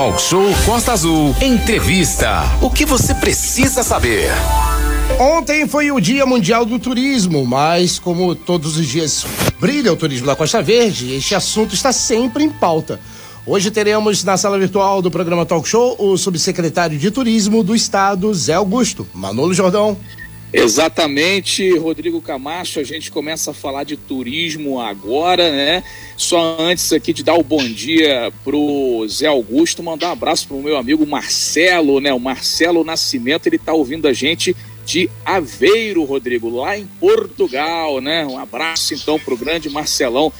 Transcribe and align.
Talk 0.00 0.18
Show 0.18 0.46
Costa 0.64 0.92
Azul. 0.92 1.36
Entrevista. 1.42 2.40
O 2.62 2.70
que 2.70 2.86
você 2.86 3.14
precisa 3.14 3.82
saber? 3.82 4.30
Ontem 5.20 5.68
foi 5.68 5.92
o 5.92 6.00
Dia 6.00 6.24
Mundial 6.24 6.64
do 6.64 6.78
Turismo, 6.78 7.44
mas 7.44 7.98
como 7.98 8.34
todos 8.34 8.78
os 8.78 8.86
dias 8.86 9.26
brilha 9.60 9.92
o 9.92 9.96
turismo 9.96 10.26
da 10.26 10.34
Costa 10.34 10.62
Verde, 10.62 11.12
este 11.12 11.34
assunto 11.34 11.74
está 11.74 11.92
sempre 11.92 12.42
em 12.42 12.48
pauta. 12.48 12.98
Hoje 13.44 13.70
teremos 13.70 14.24
na 14.24 14.38
sala 14.38 14.58
virtual 14.58 15.02
do 15.02 15.10
programa 15.10 15.44
Talk 15.44 15.68
Show 15.68 15.94
o 15.98 16.16
subsecretário 16.16 16.98
de 16.98 17.10
Turismo 17.10 17.62
do 17.62 17.76
Estado, 17.76 18.32
Zé 18.32 18.54
Augusto. 18.54 19.06
Manolo 19.12 19.52
Jordão. 19.52 19.98
Exatamente, 20.52 21.78
Rodrigo 21.78 22.20
Camacho, 22.20 22.80
a 22.80 22.84
gente 22.84 23.12
começa 23.12 23.52
a 23.52 23.54
falar 23.54 23.84
de 23.84 23.96
turismo 23.96 24.80
agora, 24.80 25.48
né? 25.52 25.84
Só 26.16 26.56
antes 26.58 26.92
aqui 26.92 27.12
de 27.12 27.22
dar 27.22 27.34
o 27.34 27.42
bom 27.42 27.62
dia 27.62 28.32
pro 28.42 29.06
Zé 29.08 29.28
Augusto, 29.28 29.80
mandar 29.80 30.08
um 30.08 30.12
abraço 30.12 30.48
pro 30.48 30.60
meu 30.60 30.76
amigo 30.76 31.06
Marcelo, 31.06 32.00
né? 32.00 32.12
O 32.12 32.18
Marcelo 32.18 32.82
Nascimento, 32.82 33.46
ele 33.46 33.58
tá 33.58 33.72
ouvindo 33.72 34.08
a 34.08 34.12
gente 34.12 34.56
de 34.84 35.08
Aveiro, 35.24 36.02
Rodrigo, 36.02 36.48
lá 36.48 36.76
em 36.76 36.86
Portugal, 36.98 38.00
né? 38.00 38.26
Um 38.26 38.36
abraço 38.36 38.92
então 38.92 39.20
pro 39.20 39.36
grande 39.36 39.70
Marcelão 39.70 40.32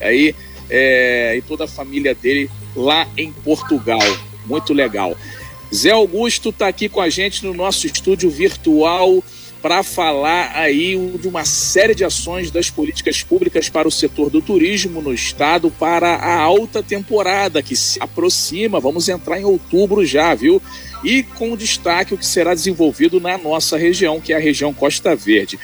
aí 0.00 0.32
é, 0.70 1.34
e 1.36 1.42
toda 1.42 1.64
a 1.64 1.68
família 1.68 2.14
dele 2.14 2.48
lá 2.76 3.08
em 3.16 3.32
Portugal. 3.32 3.98
Muito 4.46 4.72
legal. 4.72 5.16
Zé 5.74 5.90
Augusto 5.90 6.52
tá 6.52 6.68
aqui 6.68 6.88
com 6.88 7.00
a 7.00 7.08
gente 7.08 7.44
no 7.44 7.52
nosso 7.52 7.88
estúdio 7.88 8.30
virtual 8.30 9.24
para 9.62 9.82
falar 9.82 10.52
aí 10.54 10.96
de 11.18 11.28
uma 11.28 11.44
série 11.44 11.94
de 11.94 12.04
ações 12.04 12.50
das 12.50 12.70
políticas 12.70 13.22
públicas 13.22 13.68
para 13.68 13.88
o 13.88 13.90
setor 13.90 14.30
do 14.30 14.40
turismo 14.40 15.02
no 15.02 15.12
estado 15.12 15.70
para 15.70 16.14
a 16.14 16.40
alta 16.40 16.82
temporada 16.82 17.62
que 17.62 17.74
se 17.74 17.98
aproxima. 18.00 18.80
Vamos 18.80 19.08
entrar 19.08 19.40
em 19.40 19.44
outubro 19.44 20.04
já, 20.04 20.34
viu? 20.34 20.62
E 21.02 21.22
com 21.22 21.56
destaque 21.56 22.14
o 22.14 22.18
que 22.18 22.26
será 22.26 22.54
desenvolvido 22.54 23.20
na 23.20 23.36
nossa 23.38 23.76
região, 23.76 24.20
que 24.20 24.32
é 24.32 24.36
a 24.36 24.40
região 24.40 24.72
Costa 24.72 25.14
Verde. 25.14 25.58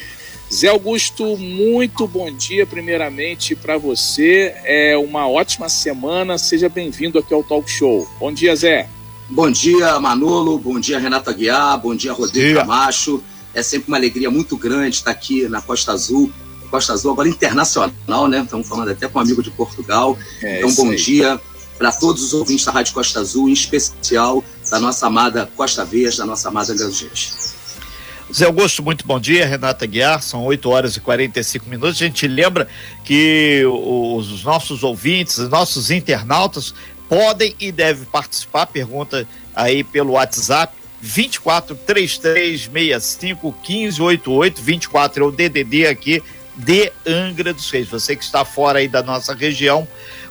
Zé 0.52 0.69
Augusto, 0.69 1.39
muito 1.39 2.06
bom 2.06 2.30
dia, 2.30 2.67
primeiramente, 2.67 3.56
para 3.56 3.78
você. 3.78 4.55
É 4.64 4.97
uma 4.98 5.27
ótima 5.27 5.67
semana. 5.70 6.36
Seja 6.36 6.69
bem-vindo 6.69 7.19
aqui 7.19 7.33
ao 7.33 7.42
Talk 7.42 7.70
Show. 7.70 8.06
Bom 8.20 8.30
dia, 8.30 8.55
Zé. 8.55 8.86
Bom 9.30 9.50
dia, 9.50 9.98
Manolo. 9.98 10.58
Bom 10.58 10.78
dia, 10.78 10.98
Renata 10.98 11.33
Guiar. 11.33 11.78
Bom 11.78 11.95
dia, 11.95 12.12
Rodrigo. 12.12 12.58
Camacho. 12.58 13.22
É 13.55 13.62
sempre 13.62 13.89
uma 13.89 13.97
alegria 13.97 14.31
muito 14.31 14.56
grande 14.56 14.97
estar 14.97 15.11
aqui 15.11 15.48
na 15.48 15.61
Costa 15.61 15.92
Azul. 15.92 16.33
Costa 16.70 16.92
Azul 16.95 17.12
agora 17.12 17.28
internacional, 17.28 18.28
né? 18.28 18.42
Estamos 18.42 18.67
falando 18.67 18.91
até 18.91 19.06
com 19.06 19.19
um 19.19 19.22
amigo 19.22 19.42
de 19.42 19.50
Portugal. 19.50 20.19
É, 20.42 20.58
então, 20.58 20.75
bom 20.75 20.91
aí. 20.91 20.97
dia 20.97 21.41
para 21.78 21.92
todos 21.92 22.23
os 22.23 22.33
ouvintes 22.33 22.64
da 22.64 22.73
Rádio 22.73 22.95
Costa 22.95 23.20
Azul, 23.20 23.48
em 23.48 23.53
especial 23.53 24.45
da 24.70 24.78
nossa 24.78 25.06
amada 25.06 25.50
Costa 25.56 25.84
Verde, 25.84 26.17
da 26.17 26.25
nossa 26.25 26.48
amada 26.48 26.73
Grangeis. 26.75 27.55
Zé 28.33 28.47
Augusto, 28.47 28.83
muito 28.83 29.06
bom 29.06 29.20
dia. 29.20 29.47
Renata 29.47 29.84
Guiar, 29.84 30.23
são 30.23 30.45
8 30.45 30.70
horas 30.70 30.97
e 30.97 31.00
45 31.00 31.69
minutos. 31.69 31.97
A 31.97 32.05
gente 32.06 32.27
lembra 32.27 32.67
que 33.05 33.62
os 33.67 34.42
nossos 34.42 34.83
ouvintes, 34.83 35.36
os 35.36 35.50
nossos 35.50 35.91
internautas 35.91 36.73
podem 37.08 37.55
e 37.61 37.70
devem 37.70 38.05
participar. 38.05 38.67
Pergunta 38.67 39.28
aí 39.55 39.84
pelo 39.84 40.12
WhatsApp 40.12 40.75
24 41.03 41.75
3365 41.75 43.55
1588 43.69 44.62
24 44.62 45.25
é 45.25 45.27
o 45.27 45.33
DDD 45.33 45.86
aqui 45.89 46.22
de 46.56 46.92
Angra 47.05 47.53
dos 47.53 47.69
Reis. 47.70 47.89
Você 47.89 48.14
que 48.14 48.22
está 48.22 48.45
fora 48.45 48.78
aí 48.78 48.86
da 48.86 49.03
nossa 49.03 49.34
região. 49.34 49.86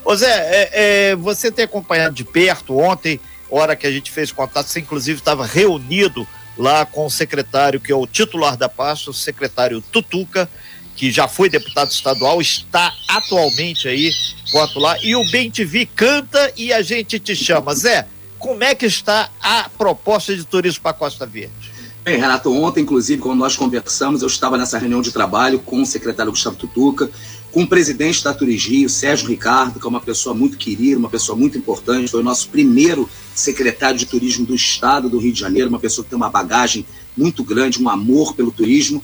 Ô 0.05 0.15
Zé, 0.15 0.31
é, 0.31 0.69
é, 1.11 1.15
você 1.15 1.51
tem 1.51 1.65
acompanhado 1.65 2.15
de 2.15 2.23
perto 2.23 2.77
ontem, 2.79 3.19
hora 3.49 3.75
que 3.75 3.85
a 3.85 3.91
gente 3.91 4.09
fez 4.09 4.31
contato, 4.31 4.67
você 4.67 4.79
inclusive 4.79 5.19
estava 5.19 5.45
reunido 5.45 6.25
lá 6.57 6.85
com 6.85 7.05
o 7.05 7.11
secretário, 7.11 7.79
que 7.79 7.91
é 7.91 7.95
o 7.95 8.07
titular 8.07 8.55
da 8.55 8.69
pasta, 8.69 9.11
o 9.11 9.13
secretário 9.13 9.81
Tutuca, 9.81 10.49
que 10.95 11.11
já 11.11 11.27
foi 11.27 11.49
deputado 11.49 11.91
estadual, 11.91 12.39
está 12.39 12.93
atualmente 13.07 13.87
aí 13.87 14.11
quanto 14.51 14.79
lá, 14.79 14.97
e 15.01 15.15
o 15.15 15.23
Bem 15.31 15.49
TV 15.51 15.85
canta 15.85 16.51
e 16.55 16.71
a 16.71 16.81
gente 16.81 17.19
te 17.19 17.35
chama. 17.35 17.73
Zé, 17.75 18.07
como 18.41 18.63
é 18.63 18.73
que 18.73 18.87
está 18.87 19.29
a 19.39 19.69
proposta 19.77 20.35
de 20.35 20.43
turismo 20.43 20.81
para 20.81 20.91
a 20.91 20.95
Costa 20.95 21.25
Verde? 21.25 21.71
Bem, 22.03 22.17
Renato, 22.17 22.51
ontem, 22.51 22.81
inclusive, 22.81 23.21
quando 23.21 23.37
nós 23.37 23.55
conversamos, 23.55 24.23
eu 24.23 24.27
estava 24.27 24.57
nessa 24.57 24.79
reunião 24.79 25.01
de 25.01 25.11
trabalho 25.11 25.59
com 25.59 25.83
o 25.83 25.85
secretário 25.85 26.31
Gustavo 26.31 26.55
Tutuca, 26.55 27.11
com 27.51 27.61
o 27.61 27.67
presidente 27.67 28.23
da 28.23 28.33
Turismo, 28.33 28.89
Sérgio 28.89 29.27
Ricardo, 29.27 29.79
que 29.79 29.85
é 29.85 29.89
uma 29.89 30.01
pessoa 30.01 30.33
muito 30.33 30.57
querida, 30.57 30.97
uma 30.97 31.09
pessoa 31.09 31.37
muito 31.37 31.59
importante, 31.59 32.09
foi 32.09 32.21
o 32.21 32.23
nosso 32.23 32.49
primeiro 32.49 33.07
secretário 33.35 33.99
de 33.99 34.07
turismo 34.07 34.45
do 34.47 34.55
estado 34.55 35.07
do 35.07 35.19
Rio 35.19 35.31
de 35.31 35.39
Janeiro, 35.39 35.69
uma 35.69 35.79
pessoa 35.79 36.03
que 36.03 36.09
tem 36.09 36.17
uma 36.17 36.29
bagagem 36.29 36.83
muito 37.15 37.43
grande, 37.43 37.81
um 37.81 37.89
amor 37.89 38.33
pelo 38.33 38.51
turismo. 38.51 39.03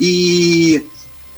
E 0.00 0.84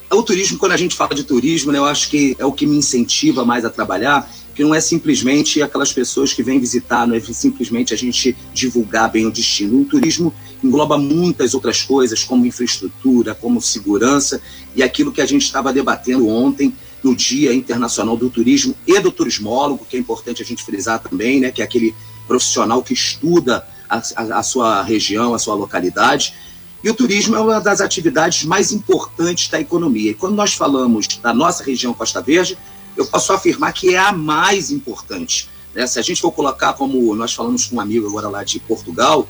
o 0.09 0.23
turismo, 0.23 0.57
quando 0.57 0.71
a 0.71 0.77
gente 0.77 0.95
fala 0.95 1.13
de 1.13 1.23
turismo, 1.23 1.71
né, 1.71 1.77
eu 1.77 1.85
acho 1.85 2.09
que 2.09 2.35
é 2.39 2.45
o 2.45 2.51
que 2.51 2.65
me 2.65 2.77
incentiva 2.77 3.45
mais 3.45 3.63
a 3.63 3.69
trabalhar, 3.69 4.27
que 4.55 4.63
não 4.63 4.73
é 4.73 4.79
simplesmente 4.79 5.61
aquelas 5.61 5.91
pessoas 5.91 6.33
que 6.33 6.41
vêm 6.41 6.59
visitar, 6.59 7.05
não 7.05 7.15
é 7.15 7.19
simplesmente 7.19 7.93
a 7.93 7.97
gente 7.97 8.35
divulgar 8.53 9.11
bem 9.11 9.25
o 9.25 9.31
destino. 9.31 9.81
O 9.81 9.85
turismo 9.85 10.33
engloba 10.63 10.97
muitas 10.97 11.53
outras 11.53 11.83
coisas, 11.83 12.23
como 12.23 12.45
infraestrutura, 12.45 13.35
como 13.35 13.61
segurança, 13.61 14.41
e 14.73 14.81
aquilo 14.81 15.11
que 15.11 15.21
a 15.21 15.25
gente 15.25 15.43
estava 15.43 15.73
debatendo 15.73 16.29
ontem 16.29 16.73
no 17.03 17.13
Dia 17.13 17.53
Internacional 17.53 18.15
do 18.15 18.29
Turismo 18.29 18.73
e 18.87 18.99
do 18.99 19.11
Turismólogo, 19.11 19.85
que 19.87 19.97
é 19.97 19.99
importante 19.99 20.41
a 20.41 20.45
gente 20.45 20.63
frisar 20.63 20.99
também, 20.99 21.41
né, 21.41 21.51
que 21.51 21.61
é 21.61 21.65
aquele 21.65 21.93
profissional 22.25 22.81
que 22.81 22.93
estuda 22.93 23.67
a, 23.89 24.01
a, 24.15 24.39
a 24.39 24.43
sua 24.43 24.81
região, 24.81 25.33
a 25.33 25.39
sua 25.39 25.53
localidade. 25.53 26.33
E 26.83 26.89
o 26.89 26.93
turismo 26.93 27.35
é 27.35 27.39
uma 27.39 27.59
das 27.59 27.81
atividades 27.81 28.43
mais 28.43 28.71
importantes 28.71 29.49
da 29.49 29.59
economia. 29.59 30.11
E 30.11 30.13
quando 30.13 30.35
nós 30.35 30.53
falamos 30.53 31.07
da 31.21 31.33
nossa 31.33 31.63
região 31.63 31.93
Costa 31.93 32.21
Verde, 32.21 32.57
eu 32.95 33.05
posso 33.05 33.33
afirmar 33.33 33.73
que 33.73 33.93
é 33.93 33.99
a 33.99 34.11
mais 34.11 34.71
importante. 34.71 35.49
Né? 35.73 35.85
Se 35.85 35.99
a 35.99 36.01
gente 36.01 36.21
for 36.21 36.31
colocar, 36.31 36.73
como 36.73 37.15
nós 37.15 37.33
falamos 37.33 37.65
com 37.65 37.75
um 37.75 37.81
amigo 37.81 38.07
agora 38.07 38.29
lá 38.29 38.43
de 38.43 38.59
Portugal, 38.59 39.27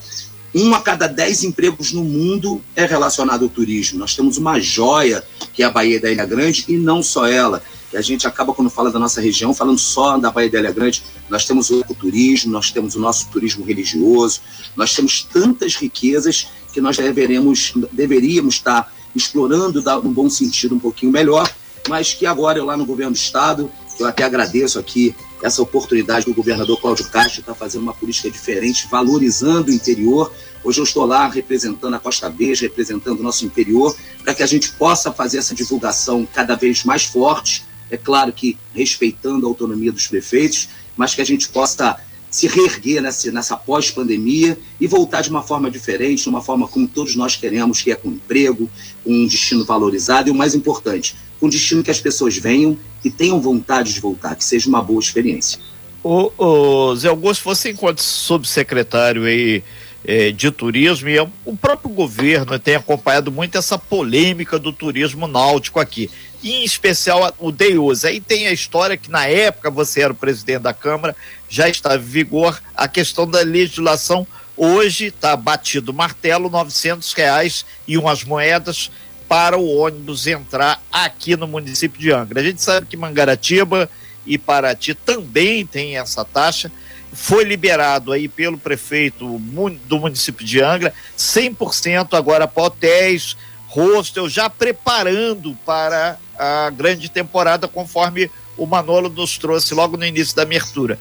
um 0.54 0.74
a 0.74 0.80
cada 0.80 1.08
dez 1.08 1.44
empregos 1.44 1.92
no 1.92 2.04
mundo 2.04 2.62
é 2.76 2.86
relacionado 2.86 3.44
ao 3.44 3.50
turismo. 3.50 4.00
Nós 4.00 4.16
temos 4.16 4.38
uma 4.38 4.60
joia, 4.60 5.22
que 5.54 5.64
é 5.64 5.66
a 5.66 5.70
Baía 5.70 6.00
da 6.00 6.10
Ilha 6.10 6.26
Grande, 6.26 6.64
e 6.70 6.78
não 6.78 7.04
só 7.04 7.26
ela. 7.26 7.62
Que 7.92 7.98
a 7.98 8.02
gente 8.02 8.26
acaba, 8.26 8.54
quando 8.54 8.70
fala 8.70 8.90
da 8.90 8.98
nossa 8.98 9.20
região, 9.20 9.54
falando 9.54 9.78
só 9.78 10.18
da 10.18 10.32
Baía 10.32 10.50
da 10.50 10.60
Ilha 10.60 10.72
Grande. 10.72 11.04
Nós 11.30 11.46
temos 11.46 11.70
o 11.72 11.82
ecoturismo, 11.82 12.52
nós 12.54 12.72
temos 12.72 12.96
o 12.96 13.00
nosso 13.02 13.28
turismo 13.30 13.66
religioso, 13.66 14.40
nós 14.78 14.94
temos 14.94 15.24
tantas 15.24 15.76
riquezas 15.76 16.48
que 16.72 16.80
nós 16.80 16.96
deveremos, 16.96 17.74
deveríamos 17.92 18.56
estar 18.56 18.94
explorando, 19.14 19.82
no 19.82 20.12
bom 20.12 20.30
sentido, 20.30 20.76
um 20.76 20.80
pouquinho 20.80 21.12
melhor 21.12 21.50
mas 21.88 22.14
que 22.14 22.26
agora 22.26 22.58
eu 22.58 22.66
lá 22.66 22.76
no 22.76 22.86
governo 22.86 23.12
do 23.12 23.18
estado, 23.18 23.72
eu 24.00 24.06
até 24.06 24.24
agradeço 24.24 24.78
aqui 24.78 25.16
essa 25.42 25.62
oportunidade 25.62 26.26
do 26.26 26.34
governador 26.34 26.80
Cláudio 26.80 27.06
Castro 27.10 27.42
estar 27.42 27.54
fazendo 27.54 27.84
uma 27.84 27.94
política 27.94 28.30
diferente, 28.30 28.88
valorizando 28.90 29.70
o 29.70 29.74
interior. 29.74 30.34
Hoje 30.64 30.80
eu 30.80 30.84
estou 30.84 31.06
lá 31.06 31.28
representando 31.28 31.94
a 31.94 32.00
Costa 32.00 32.30
Verde, 32.30 32.64
representando 32.64 33.20
o 33.20 33.24
nosso 33.24 33.46
interior, 33.46 33.96
para 34.24 34.34
que 34.34 34.44
a 34.44 34.48
gente 34.48 34.72
possa 34.72 35.12
fazer 35.12 35.38
essa 35.38 35.54
divulgação 35.54 36.28
cada 36.34 36.56
vez 36.56 36.84
mais 36.84 37.06
forte, 37.06 37.64
é 37.90 37.98
claro 37.98 38.34
que 38.34 38.58
respeitando 38.74 39.46
a 39.46 39.50
autonomia 39.50 39.92
dos 39.92 40.08
prefeitos, 40.08 40.70
mas 40.98 41.14
que 41.14 41.22
a 41.22 41.26
gente 41.26 41.48
possa 41.50 41.98
se 42.36 42.48
reerguer 42.48 43.02
nessa, 43.02 43.32
nessa 43.32 43.56
pós-pandemia 43.56 44.58
e 44.78 44.88
voltar 44.88 45.22
de 45.22 45.30
uma 45.30 45.42
forma 45.42 45.72
diferente, 45.72 46.24
de 46.24 46.28
uma 46.28 46.42
forma 46.42 46.68
como 46.68 46.86
todos 46.86 47.16
nós 47.16 47.38
queremos, 47.38 47.82
que 47.82 47.92
é 47.92 47.96
com 47.96 48.10
emprego, 48.10 48.70
com 49.06 49.10
um 49.10 49.26
destino 49.26 49.64
valorizado 49.64 50.28
e 50.28 50.32
o 50.34 50.36
mais 50.36 50.54
importante, 50.54 51.16
com 51.40 51.46
um 51.46 51.50
destino 51.50 51.82
que 51.82 51.90
as 51.90 52.02
pessoas 52.02 52.38
venham 52.38 52.78
e 53.06 53.10
tenham 53.10 53.40
vontade 53.40 53.94
de 53.94 54.02
voltar, 54.02 54.36
que 54.36 54.44
seja 54.44 54.68
uma 54.68 54.82
boa 54.82 55.00
experiência. 55.00 55.58
O, 56.04 56.30
o 56.38 56.96
Zé 56.98 57.08
Augusto, 57.08 57.46
você 57.46 57.72
enquanto 57.72 58.04
subsecretário 58.04 59.24
aí 59.24 59.64
é, 60.04 60.30
de 60.32 60.52
turismo 60.52 61.08
e 61.08 61.18
o 61.46 61.56
próprio 61.56 61.90
governo 61.90 62.60
tem 62.60 62.76
acompanhado 62.76 63.32
muito 63.32 63.58
essa 63.58 63.78
polêmica 63.78 64.60
do 64.60 64.74
turismo 64.74 65.26
náutico 65.26 65.80
aqui, 65.80 66.12
em 66.44 66.64
especial 66.64 67.34
o 67.40 67.52
DEUS. 67.52 68.06
Aí 68.06 68.20
tem 68.20 68.46
a 68.46 68.52
história 68.52 68.98
que 68.98 69.10
na 69.10 69.26
época 69.26 69.72
você 69.72 70.02
era 70.02 70.14
o 70.14 70.16
presidente 70.16 70.62
da 70.62 70.74
Câmara, 70.74 71.16
já 71.56 71.70
está 71.70 71.96
em 71.96 72.00
vigor 72.00 72.62
a 72.76 72.86
questão 72.86 73.26
da 73.26 73.40
legislação. 73.40 74.28
Hoje 74.58 75.06
está 75.06 75.38
batido 75.38 75.94
martelo, 75.94 76.50
900 76.50 77.14
reais 77.14 77.66
e 77.88 77.98
umas 77.98 78.26
moedas 78.26 78.92
para 79.26 79.58
o 79.58 79.78
ônibus 79.78 80.28
entrar 80.28 80.84
aqui 80.92 81.38
no 81.38 81.48
município 81.48 81.98
de 81.98 82.12
Angra. 82.12 82.42
A 82.42 82.44
gente 82.44 82.62
sabe 82.62 82.88
que 82.88 82.98
Mangaratiba 82.98 83.90
e 84.26 84.38
Paraty 84.38 84.94
também 84.94 85.66
tem 85.66 85.98
essa 85.98 86.26
taxa. 86.26 86.70
Foi 87.14 87.46
liberado 87.46 88.12
aí 88.12 88.28
pelo 88.28 88.58
prefeito 88.58 89.40
do 89.88 89.98
município 89.98 90.46
de 90.46 90.62
Angra 90.62 90.94
100% 91.18 92.18
agora 92.18 92.50
para 92.50 92.64
hotéis, 92.64 93.38
hostel, 93.70 94.28
já 94.28 94.50
preparando 94.50 95.58
para 95.66 96.18
a 96.38 96.70
grande 96.70 97.08
temporada, 97.08 97.66
conforme 97.66 98.30
o 98.58 98.66
Manolo 98.66 99.10
nos 99.10 99.38
trouxe 99.38 99.74
logo 99.74 99.98
no 99.98 100.06
início 100.06 100.36
da 100.36 100.44
abertura. 100.44 100.98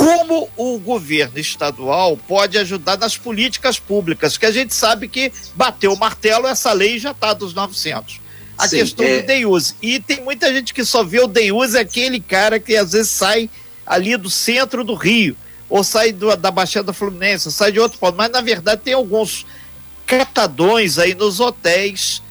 Como 0.00 0.48
o 0.56 0.78
governo 0.78 1.38
estadual 1.38 2.16
pode 2.16 2.56
ajudar 2.56 2.96
nas 2.96 3.18
políticas 3.18 3.78
públicas, 3.78 4.38
que 4.38 4.46
a 4.46 4.50
gente 4.50 4.74
sabe 4.74 5.06
que 5.06 5.30
bateu 5.54 5.92
o 5.92 5.98
martelo, 5.98 6.46
essa 6.46 6.72
lei 6.72 6.98
já 6.98 7.10
está 7.10 7.34
dos 7.34 7.52
900. 7.52 8.18
A 8.56 8.66
Sim, 8.66 8.78
questão 8.78 9.04
é... 9.04 9.20
do 9.20 9.26
Deuse. 9.26 9.74
E 9.82 10.00
tem 10.00 10.22
muita 10.24 10.50
gente 10.54 10.72
que 10.72 10.86
só 10.86 11.04
vê 11.04 11.20
o 11.20 11.26
Deuse 11.26 11.76
aquele 11.76 12.18
cara 12.18 12.58
que 12.58 12.74
às 12.76 12.92
vezes 12.92 13.10
sai 13.10 13.50
ali 13.84 14.16
do 14.16 14.30
centro 14.30 14.82
do 14.82 14.94
Rio, 14.94 15.36
ou 15.68 15.84
sai 15.84 16.12
do, 16.12 16.34
da 16.34 16.50
Baixada 16.50 16.94
Fluminense, 16.94 17.48
ou 17.48 17.52
sai 17.52 17.70
de 17.70 17.78
outro 17.78 17.98
ponto. 17.98 18.16
Mas 18.16 18.30
na 18.30 18.40
verdade 18.40 18.80
tem 18.80 18.94
alguns 18.94 19.44
catadões 20.06 20.98
aí 20.98 21.14
nos 21.14 21.40
hotéis 21.40 22.22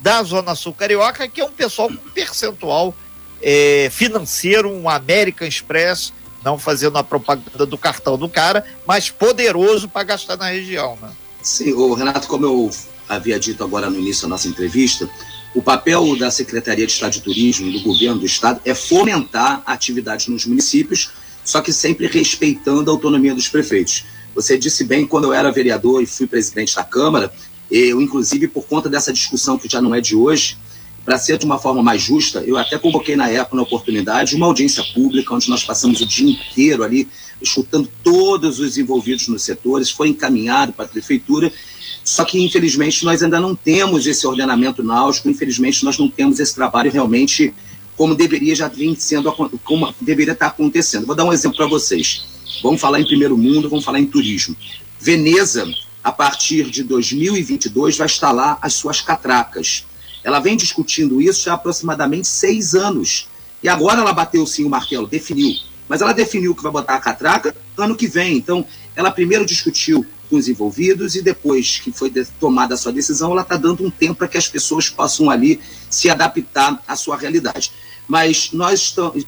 da 0.00 0.22
Zona 0.22 0.54
Sul 0.54 0.72
Carioca, 0.72 1.28
que 1.28 1.42
é 1.42 1.44
um 1.44 1.52
pessoal 1.52 1.88
com 1.88 2.10
percentual 2.10 2.94
é, 3.42 3.90
financeiro, 3.92 4.72
um 4.72 4.88
American 4.88 5.46
Express 5.46 6.10
não 6.48 6.58
fazendo 6.58 6.96
a 6.96 7.04
propaganda 7.04 7.66
do 7.66 7.76
cartão 7.76 8.16
do 8.16 8.26
cara, 8.26 8.64
mas 8.86 9.10
poderoso 9.10 9.86
para 9.86 10.02
gastar 10.02 10.38
na 10.38 10.48
região, 10.48 10.96
né? 11.00 11.10
Sim, 11.42 11.74
o 11.74 11.92
Renato, 11.92 12.26
como 12.26 12.46
eu 12.46 12.70
havia 13.06 13.38
dito 13.38 13.62
agora 13.62 13.90
no 13.90 13.98
início 13.98 14.22
da 14.22 14.28
nossa 14.28 14.48
entrevista, 14.48 15.08
o 15.54 15.60
papel 15.60 16.16
da 16.16 16.30
Secretaria 16.30 16.86
de 16.86 16.92
Estado 16.92 17.12
de 17.12 17.20
Turismo 17.20 17.70
do 17.70 17.82
governo 17.82 18.18
do 18.20 18.24
estado 18.24 18.60
é 18.64 18.74
fomentar 18.74 19.62
a 19.66 19.74
atividade 19.74 20.30
nos 20.30 20.46
municípios, 20.46 21.10
só 21.44 21.60
que 21.60 21.72
sempre 21.72 22.06
respeitando 22.06 22.90
a 22.90 22.94
autonomia 22.94 23.34
dos 23.34 23.48
prefeitos. 23.48 24.06
Você 24.34 24.56
disse 24.56 24.84
bem, 24.84 25.06
quando 25.06 25.24
eu 25.24 25.34
era 25.34 25.52
vereador 25.52 26.02
e 26.02 26.06
fui 26.06 26.26
presidente 26.26 26.74
da 26.74 26.84
Câmara, 26.84 27.30
eu, 27.70 28.00
inclusive, 28.00 28.48
por 28.48 28.64
conta 28.64 28.88
dessa 28.88 29.12
discussão 29.12 29.58
que 29.58 29.68
já 29.68 29.82
não 29.82 29.94
é 29.94 30.00
de 30.00 30.16
hoje, 30.16 30.56
para 31.08 31.16
ser 31.16 31.38
de 31.38 31.46
uma 31.46 31.58
forma 31.58 31.82
mais 31.82 32.02
justa, 32.02 32.44
eu 32.46 32.58
até 32.58 32.76
convoquei 32.76 33.16
na 33.16 33.30
época, 33.30 33.56
na 33.56 33.62
oportunidade, 33.62 34.36
uma 34.36 34.44
audiência 34.44 34.84
pública, 34.92 35.34
onde 35.34 35.48
nós 35.48 35.64
passamos 35.64 36.02
o 36.02 36.06
dia 36.06 36.30
inteiro 36.30 36.84
ali, 36.84 37.08
escutando 37.40 37.88
todos 38.04 38.60
os 38.60 38.76
envolvidos 38.76 39.26
nos 39.26 39.42
setores, 39.42 39.90
foi 39.90 40.10
encaminhado 40.10 40.74
para 40.74 40.84
a 40.84 40.88
prefeitura, 40.88 41.50
só 42.04 42.26
que, 42.26 42.38
infelizmente, 42.38 43.06
nós 43.06 43.22
ainda 43.22 43.40
não 43.40 43.54
temos 43.54 44.06
esse 44.06 44.26
ordenamento 44.26 44.82
náutico, 44.82 45.30
infelizmente, 45.30 45.82
nós 45.82 45.96
não 45.96 46.10
temos 46.10 46.40
esse 46.40 46.54
trabalho 46.54 46.92
realmente 46.92 47.54
como 47.96 48.14
deveria 48.14 48.54
já 48.54 48.68
vir 48.68 48.94
sendo, 49.00 49.32
como 49.64 49.94
deveria 50.02 50.34
estar 50.34 50.48
acontecendo. 50.48 51.06
Vou 51.06 51.16
dar 51.16 51.24
um 51.24 51.32
exemplo 51.32 51.56
para 51.56 51.66
vocês. 51.66 52.26
Vamos 52.62 52.82
falar 52.82 53.00
em 53.00 53.06
primeiro 53.06 53.34
mundo, 53.34 53.70
vamos 53.70 53.82
falar 53.82 53.98
em 53.98 54.04
turismo. 54.04 54.54
Veneza, 55.00 55.66
a 56.04 56.12
partir 56.12 56.64
de 56.70 56.82
2022, 56.82 57.96
vai 57.96 58.06
instalar 58.06 58.58
as 58.60 58.74
suas 58.74 59.00
catracas. 59.00 59.86
Ela 60.22 60.40
vem 60.40 60.56
discutindo 60.56 61.20
isso 61.20 61.50
há 61.50 61.54
aproximadamente 61.54 62.28
seis 62.28 62.74
anos. 62.74 63.28
E 63.62 63.68
agora 63.68 64.00
ela 64.00 64.12
bateu 64.12 64.46
sim 64.46 64.64
o 64.64 64.70
martelo, 64.70 65.06
definiu. 65.06 65.54
Mas 65.88 66.02
ela 66.02 66.12
definiu 66.12 66.54
que 66.54 66.62
vai 66.62 66.70
botar 66.70 66.94
a 66.94 67.00
catraca 67.00 67.54
ano 67.76 67.96
que 67.96 68.06
vem. 68.06 68.36
Então, 68.36 68.64
ela 68.94 69.10
primeiro 69.10 69.46
discutiu 69.46 70.04
com 70.28 70.36
os 70.36 70.48
envolvidos 70.48 71.14
e 71.14 71.22
depois 71.22 71.78
que 71.78 71.90
foi 71.90 72.12
tomada 72.38 72.74
a 72.74 72.76
sua 72.76 72.92
decisão, 72.92 73.32
ela 73.32 73.42
está 73.42 73.56
dando 73.56 73.84
um 73.84 73.90
tempo 73.90 74.16
para 74.16 74.28
que 74.28 74.36
as 74.36 74.46
pessoas 74.46 74.90
possam 74.90 75.30
ali 75.30 75.60
se 75.88 76.10
adaptar 76.10 76.82
à 76.86 76.94
sua 76.96 77.16
realidade. 77.16 77.72
Mas 78.06 78.50
nós 78.52 78.80
estamos, 78.80 79.24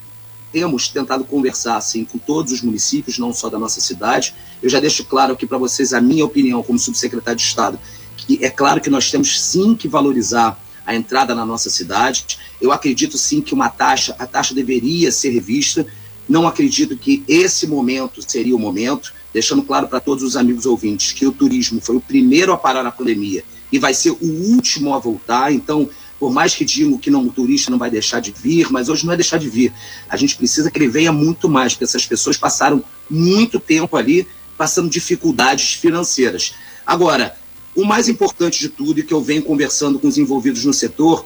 temos 0.53 0.89
tentado 0.89 1.25
conversar 1.25 1.77
assim 1.77 2.05
com 2.05 2.19
todos 2.19 2.53
os 2.53 2.63
municípios, 2.63 3.19
não 3.19 3.33
só 3.33 3.49
da 3.49 3.59
nossa 3.59 3.81
cidade. 3.81 4.35
Eu 4.63 4.69
já 4.69 4.81
deixo 4.81 5.05
claro 5.05 5.33
aqui 5.33 5.47
para 5.47 5.59
vocês 5.59 5.93
a 5.93 6.01
minha 6.01 6.25
opinião 6.25 6.63
como 6.63 6.79
subsecretário 6.79 7.39
de 7.39 7.45
Estado, 7.45 7.79
que 8.17 8.45
é 8.45 8.51
claro 8.51 8.81
que 8.81 8.91
nós 8.91 9.11
temos 9.11 9.41
sim 9.41 9.75
que 9.75 9.89
valorizar 9.89 10.61
a 10.91 10.95
entrada 10.95 11.35
na 11.37 11.47
nossa 11.47 11.71
cidade. 11.71 12.39
Eu 12.61 12.73
acredito 12.73 13.17
sim 13.17 13.41
que 13.41 13.55
uma 13.55 13.69
taxa, 13.69 14.15
a 14.19 14.27
taxa 14.27 14.53
deveria 14.53 15.13
ser 15.13 15.31
revista. 15.31 15.87
Não 16.29 16.49
acredito 16.49 16.97
que 16.97 17.23
esse 17.29 17.67
momento 17.67 18.21
seria 18.27 18.57
o 18.57 18.59
momento, 18.59 19.13
deixando 19.33 19.63
claro 19.63 19.87
para 19.87 20.01
todos 20.01 20.25
os 20.25 20.37
amigos 20.37 20.67
ouvintes 20.67 21.13
que 21.13 21.25
o 21.25 21.33
turismo 21.33 21.81
foi 21.81 21.97
o 21.97 22.01
primeiro 22.01 22.53
a 22.53 22.57
parar 22.57 22.83
na 22.83 22.91
pandemia 22.91 23.45
e 23.71 23.79
vai 23.79 23.95
ser 23.95 24.11
o 24.11 24.27
último 24.53 24.93
a 24.93 24.99
voltar. 24.99 25.53
Então, 25.53 25.89
por 26.19 26.33
mais 26.33 26.57
que 26.57 26.65
digam 26.65 26.99
que 26.99 27.09
não, 27.09 27.25
o 27.25 27.31
turista 27.31 27.71
não 27.71 27.79
vai 27.79 27.89
deixar 27.89 28.19
de 28.19 28.33
vir, 28.33 28.67
mas 28.71 28.89
hoje 28.89 29.07
não 29.07 29.13
é 29.13 29.17
deixar 29.17 29.39
de 29.39 29.49
vir. 29.49 29.73
A 30.09 30.17
gente 30.17 30.37
precisa 30.37 30.73
que 30.73 30.79
ele 30.79 30.89
venha 30.89 31.13
muito 31.13 31.49
mais, 31.49 31.73
porque 31.73 31.85
essas 31.85 32.05
pessoas 32.05 32.37
passaram 32.37 32.83
muito 33.09 33.61
tempo 33.61 33.97
ali 33.97 34.27
passando 34.59 34.91
dificuldades 34.91 35.75
financeiras. 35.75 36.53
Agora, 36.85 37.37
o 37.75 37.85
mais 37.85 38.09
importante 38.09 38.59
de 38.59 38.69
tudo, 38.69 39.01
e 39.01 39.03
que 39.03 39.15
eu 39.15 39.21
venho 39.21 39.43
conversando 39.43 39.99
com 39.99 40.09
os 40.09 40.19
envolvidos 40.19 40.65
no 40.65 40.73
setor, 40.73 41.25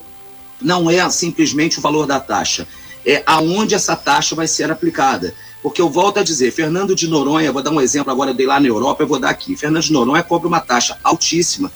não 0.61 0.89
é 0.89 1.07
simplesmente 1.09 1.79
o 1.79 1.81
valor 1.81 2.05
da 2.05 2.19
taxa, 2.19 2.67
é 3.05 3.23
aonde 3.25 3.75
essa 3.75 3.95
taxa 3.95 4.35
vai 4.35 4.47
ser 4.47 4.71
aplicada. 4.71 5.33
Porque 5.61 5.81
eu 5.81 5.89
volto 5.89 6.19
a 6.19 6.23
dizer, 6.23 6.51
Fernando 6.51 6.95
de 6.95 7.07
Noronha, 7.07 7.51
vou 7.51 7.61
dar 7.61 7.71
um 7.71 7.81
exemplo 7.81 8.11
agora, 8.11 8.31
eu 8.31 8.35
dei 8.35 8.45
lá 8.45 8.59
na 8.59 8.67
Europa, 8.67 9.03
eu 9.03 9.07
vou 9.07 9.19
dar 9.19 9.29
aqui. 9.29 9.55
Fernando 9.57 9.83
de 9.83 9.91
Noronha 9.91 10.21
cobra 10.21 10.47
uma 10.47 10.59
taxa 10.59 10.97
altíssima 11.03 11.71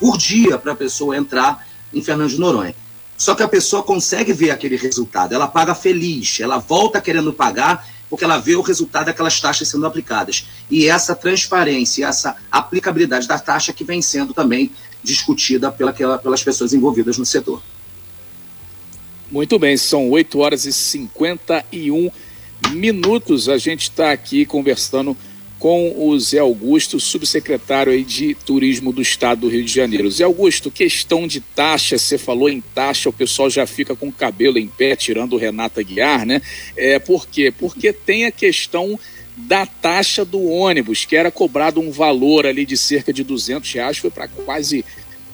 por 0.00 0.16
dia 0.16 0.58
para 0.58 0.72
a 0.72 0.76
pessoa 0.76 1.16
entrar 1.16 1.66
em 1.92 2.02
Fernando 2.02 2.30
de 2.30 2.40
Noronha. 2.40 2.74
Só 3.16 3.34
que 3.34 3.42
a 3.42 3.48
pessoa 3.48 3.82
consegue 3.82 4.32
ver 4.32 4.50
aquele 4.50 4.76
resultado, 4.76 5.34
ela 5.34 5.46
paga 5.46 5.74
feliz, 5.74 6.40
ela 6.40 6.58
volta 6.58 7.00
querendo 7.00 7.32
pagar 7.32 7.86
porque 8.14 8.24
ela 8.24 8.38
vê 8.38 8.54
o 8.54 8.60
resultado 8.60 9.06
daquelas 9.06 9.40
taxas 9.40 9.66
sendo 9.66 9.84
aplicadas. 9.84 10.46
E 10.70 10.86
essa 10.88 11.16
transparência, 11.16 12.06
essa 12.06 12.36
aplicabilidade 12.48 13.26
da 13.26 13.40
taxa 13.40 13.72
que 13.72 13.82
vem 13.82 14.00
sendo 14.00 14.32
também 14.32 14.70
discutida 15.02 15.72
pela, 15.72 15.92
pelas 15.92 16.40
pessoas 16.40 16.72
envolvidas 16.72 17.18
no 17.18 17.26
setor. 17.26 17.60
Muito 19.28 19.58
bem, 19.58 19.76
são 19.76 20.08
8 20.10 20.38
horas 20.38 20.64
e 20.64 20.72
51 20.72 22.08
minutos. 22.70 23.48
A 23.48 23.58
gente 23.58 23.90
está 23.90 24.12
aqui 24.12 24.46
conversando 24.46 25.16
com 25.64 25.94
o 25.96 26.20
Zé 26.20 26.40
Augusto, 26.40 27.00
subsecretário 27.00 27.90
aí 27.90 28.04
de 28.04 28.34
Turismo 28.34 28.92
do 28.92 29.00
Estado 29.00 29.40
do 29.40 29.48
Rio 29.48 29.64
de 29.64 29.72
Janeiro. 29.72 30.10
Zé 30.10 30.22
Augusto, 30.22 30.70
questão 30.70 31.26
de 31.26 31.40
taxa, 31.40 31.96
você 31.96 32.18
falou 32.18 32.50
em 32.50 32.60
taxa, 32.60 33.08
o 33.08 33.12
pessoal 33.14 33.48
já 33.48 33.66
fica 33.66 33.96
com 33.96 34.08
o 34.08 34.12
cabelo 34.12 34.58
em 34.58 34.66
pé, 34.66 34.94
tirando 34.94 35.32
o 35.32 35.36
Renata 35.38 35.82
Guiar, 35.82 36.26
né? 36.26 36.42
É, 36.76 36.98
por 36.98 37.26
quê? 37.26 37.50
Porque 37.50 37.94
tem 37.94 38.26
a 38.26 38.30
questão 38.30 39.00
da 39.38 39.64
taxa 39.64 40.22
do 40.22 40.44
ônibus, 40.44 41.06
que 41.06 41.16
era 41.16 41.30
cobrado 41.30 41.80
um 41.80 41.90
valor 41.90 42.44
ali 42.44 42.66
de 42.66 42.76
cerca 42.76 43.10
de 43.10 43.24
200 43.24 43.72
reais, 43.72 43.96
foi 43.96 44.10
para 44.10 44.28
quase 44.28 44.84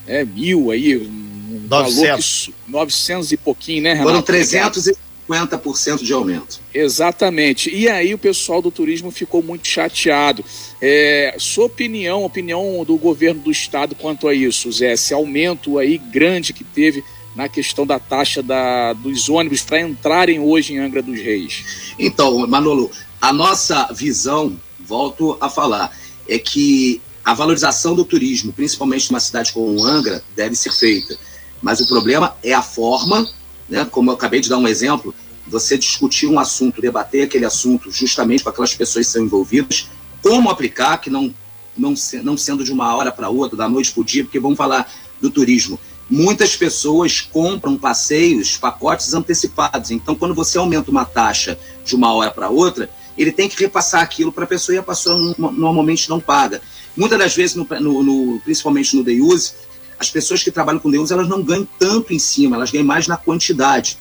é, 0.07 0.25
mil 0.25 0.71
aí, 0.71 0.97
um 0.97 1.67
900. 1.69 1.99
valor 2.07 2.19
que, 2.23 2.71
900 2.71 3.33
e 3.33 3.37
pouquinho, 3.37 3.83
né, 3.83 3.95
Renato? 3.95 4.11
Foram 4.11 4.23
300 4.23 4.87
e 4.87 4.97
50% 5.31 6.03
de 6.03 6.13
aumento. 6.13 6.61
Exatamente. 6.75 7.71
E 7.75 7.89
aí 7.89 8.13
o 8.13 8.19
pessoal 8.19 8.61
do 8.61 8.71
turismo 8.71 9.11
ficou 9.11 9.43
muito 9.43 9.67
chateado. 9.67 10.45
É, 10.81 11.37
sua 11.39 11.67
opinião, 11.67 12.25
opinião 12.25 12.85
do 12.85 12.97
governo 12.97 13.41
do 13.41 13.51
estado 13.51 13.95
quanto 13.95 14.27
a 14.27 14.35
isso, 14.35 14.71
Zé, 14.73 14.93
esse 14.93 15.15
aumento 15.15 15.79
aí 15.79 15.99
grande 15.99 16.53
que 16.53 16.65
teve 16.65 17.05
na 17.37 17.49
questão 17.49 17.87
da 17.87 17.99
taxa 17.99 18.43
da, 18.43 18.93
dos 18.93 19.29
ônibus 19.29 19.63
para 19.63 19.81
entrarem 19.81 20.41
hoje 20.41 20.75
em 20.75 20.79
Angra 20.79 21.01
dos 21.01 21.21
Reis? 21.21 21.95
Então, 21.99 22.47
Manolo, 22.49 22.91
a 23.21 23.33
nossa 23.33 23.89
visão, 23.93 24.59
volto 24.81 25.39
a 25.41 25.49
falar, 25.49 25.97
é 26.29 26.39
que 26.39 27.01
a 27.25 27.35
valorização 27.35 27.95
do 27.95 28.05
turismo, 28.05 28.53
principalmente 28.53 29.11
numa 29.11 29.21
cidade 29.21 29.53
como 29.53 29.85
Angra, 29.85 30.25
deve 30.35 30.57
ser 30.57 30.73
feita. 30.73 31.17
Mas 31.63 31.81
o 31.81 31.87
problema 31.87 32.35
é 32.43 32.55
a 32.55 32.63
forma 32.63 33.31
né? 33.71 33.87
Como 33.89 34.11
eu 34.11 34.15
acabei 34.15 34.41
de 34.41 34.49
dar 34.49 34.59
um 34.59 34.67
exemplo, 34.67 35.15
você 35.51 35.77
discutir 35.77 36.27
um 36.27 36.39
assunto, 36.39 36.81
debater 36.81 37.25
aquele 37.25 37.45
assunto 37.45 37.91
justamente 37.91 38.43
com 38.43 38.51
aquelas 38.51 38.75
pessoas 38.75 39.07
que 39.07 39.13
são 39.13 39.23
envolvidas, 39.23 39.89
como 40.23 40.49
aplicar, 40.49 40.99
que 40.99 41.11
não, 41.11 41.35
não, 41.77 41.95
não 42.23 42.37
sendo 42.37 42.65
de 42.65 42.73
uma 42.73 42.95
hora 42.95 43.11
para 43.11 43.29
outra, 43.29 43.57
da 43.57 43.69
noite 43.69 43.93
para 43.93 44.01
o 44.01 44.05
dia, 44.05 44.25
porque 44.25 44.39
vamos 44.39 44.57
falar 44.57 44.91
do 45.21 45.31
turismo. 45.31 45.79
Muitas 46.09 46.57
pessoas 46.57 47.21
compram 47.21 47.77
passeios, 47.77 48.57
pacotes 48.57 49.15
antecipados. 49.15 49.91
Então, 49.91 50.15
quando 50.15 50.35
você 50.35 50.59
aumenta 50.59 50.91
uma 50.91 51.05
taxa 51.05 51.59
de 51.85 51.95
uma 51.95 52.13
hora 52.13 52.31
para 52.31 52.49
outra, 52.49 52.91
ele 53.17 53.31
tem 53.31 53.49
que 53.49 53.61
repassar 53.61 54.03
aquilo 54.03 54.33
para 54.33 54.45
a 54.45 54.47
pessoa 54.47 54.75
e 54.75 54.79
a 54.79 54.83
pessoa 54.83 55.35
normalmente 55.39 56.09
não 56.09 56.19
paga. 56.19 56.61
Muitas 56.97 57.19
das 57.19 57.35
vezes, 57.35 57.55
no, 57.55 57.67
no, 57.81 58.03
no, 58.03 58.41
principalmente 58.41 58.97
no 58.97 59.05
day 59.05 59.21
use, 59.21 59.53
as 59.99 60.11
pessoas 60.11 60.43
que 60.43 60.51
trabalham 60.51 60.81
com 60.81 60.91
Deus, 60.91 61.11
elas 61.11 61.29
não 61.29 61.43
ganham 61.43 61.69
tanto 61.79 62.13
em 62.13 62.19
cima, 62.19 62.57
elas 62.57 62.71
ganham 62.71 62.87
mais 62.87 63.07
na 63.07 63.17
quantidade. 63.17 63.99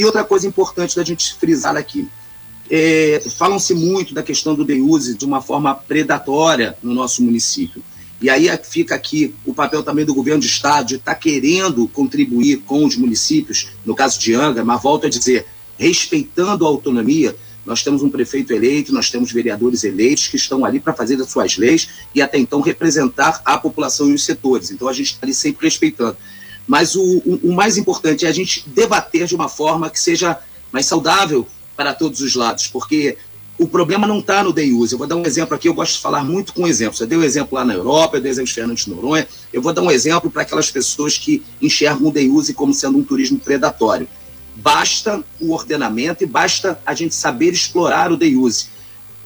E 0.00 0.04
outra 0.06 0.24
coisa 0.24 0.46
importante 0.46 0.96
da 0.96 1.04
gente 1.04 1.34
frisar 1.34 1.76
aqui, 1.76 2.08
é, 2.70 3.22
falam-se 3.36 3.74
muito 3.74 4.14
da 4.14 4.22
questão 4.22 4.54
do 4.54 4.64
deuse 4.64 5.14
de 5.14 5.26
uma 5.26 5.42
forma 5.42 5.74
predatória 5.74 6.74
no 6.82 6.94
nosso 6.94 7.22
município. 7.22 7.82
E 8.18 8.30
aí 8.30 8.48
fica 8.62 8.94
aqui 8.94 9.34
o 9.44 9.52
papel 9.52 9.82
também 9.82 10.06
do 10.06 10.14
governo 10.14 10.40
de 10.40 10.46
estado 10.46 10.86
de 10.86 10.94
estar 10.94 11.12
tá 11.12 11.20
querendo 11.20 11.86
contribuir 11.86 12.62
com 12.64 12.82
os 12.86 12.96
municípios, 12.96 13.72
no 13.84 13.94
caso 13.94 14.18
de 14.18 14.32
Angra, 14.32 14.64
mas 14.64 14.82
volto 14.82 15.06
a 15.06 15.10
dizer, 15.10 15.44
respeitando 15.76 16.64
a 16.64 16.68
autonomia, 16.68 17.36
nós 17.66 17.82
temos 17.82 18.02
um 18.02 18.08
prefeito 18.08 18.54
eleito, 18.54 18.94
nós 18.94 19.10
temos 19.10 19.30
vereadores 19.30 19.84
eleitos 19.84 20.28
que 20.28 20.36
estão 20.36 20.64
ali 20.64 20.80
para 20.80 20.94
fazer 20.94 21.20
as 21.20 21.28
suas 21.28 21.58
leis 21.58 21.90
e 22.14 22.22
até 22.22 22.38
então 22.38 22.62
representar 22.62 23.42
a 23.44 23.58
população 23.58 24.08
e 24.08 24.14
os 24.14 24.24
setores. 24.24 24.70
Então 24.70 24.88
a 24.88 24.94
gente 24.94 25.12
está 25.12 25.26
ali 25.26 25.34
sempre 25.34 25.66
respeitando. 25.66 26.16
Mas 26.70 26.94
o, 26.94 27.02
o, 27.02 27.40
o 27.50 27.52
mais 27.52 27.76
importante 27.76 28.24
é 28.24 28.28
a 28.28 28.32
gente 28.32 28.64
debater 28.68 29.26
de 29.26 29.34
uma 29.34 29.48
forma 29.48 29.90
que 29.90 29.98
seja 29.98 30.38
mais 30.70 30.86
saudável 30.86 31.44
para 31.76 31.92
todos 31.92 32.20
os 32.20 32.36
lados, 32.36 32.68
porque 32.68 33.18
o 33.58 33.66
problema 33.66 34.06
não 34.06 34.20
está 34.20 34.44
no 34.44 34.52
day 34.52 34.72
use. 34.72 34.92
Eu 34.92 34.98
vou 34.98 35.08
dar 35.08 35.16
um 35.16 35.26
exemplo 35.26 35.52
aqui, 35.56 35.68
eu 35.68 35.74
gosto 35.74 35.94
de 35.94 36.00
falar 36.00 36.22
muito 36.22 36.54
com 36.54 36.68
exemplos. 36.68 37.00
Eu 37.00 37.08
dei 37.08 37.18
um 37.18 37.24
exemplo 37.24 37.58
lá 37.58 37.64
na 37.64 37.74
Europa, 37.74 38.18
eu 38.18 38.20
dei 38.20 38.30
exemplo 38.30 38.46
de 38.46 38.54
Fernando 38.54 38.76
de 38.76 38.88
Noronha. 38.88 39.26
Eu 39.52 39.60
vou 39.60 39.72
dar 39.72 39.82
um 39.82 39.90
exemplo 39.90 40.30
para 40.30 40.42
aquelas 40.42 40.70
pessoas 40.70 41.18
que 41.18 41.42
enxergam 41.60 42.06
o 42.06 42.12
day 42.12 42.30
use 42.30 42.54
como 42.54 42.72
sendo 42.72 42.98
um 42.98 43.02
turismo 43.02 43.40
predatório. 43.40 44.06
Basta 44.54 45.24
o 45.40 45.52
ordenamento 45.52 46.22
e 46.22 46.26
basta 46.26 46.80
a 46.86 46.94
gente 46.94 47.16
saber 47.16 47.52
explorar 47.52 48.12
o 48.12 48.16
day 48.16 48.36
use. 48.36 48.66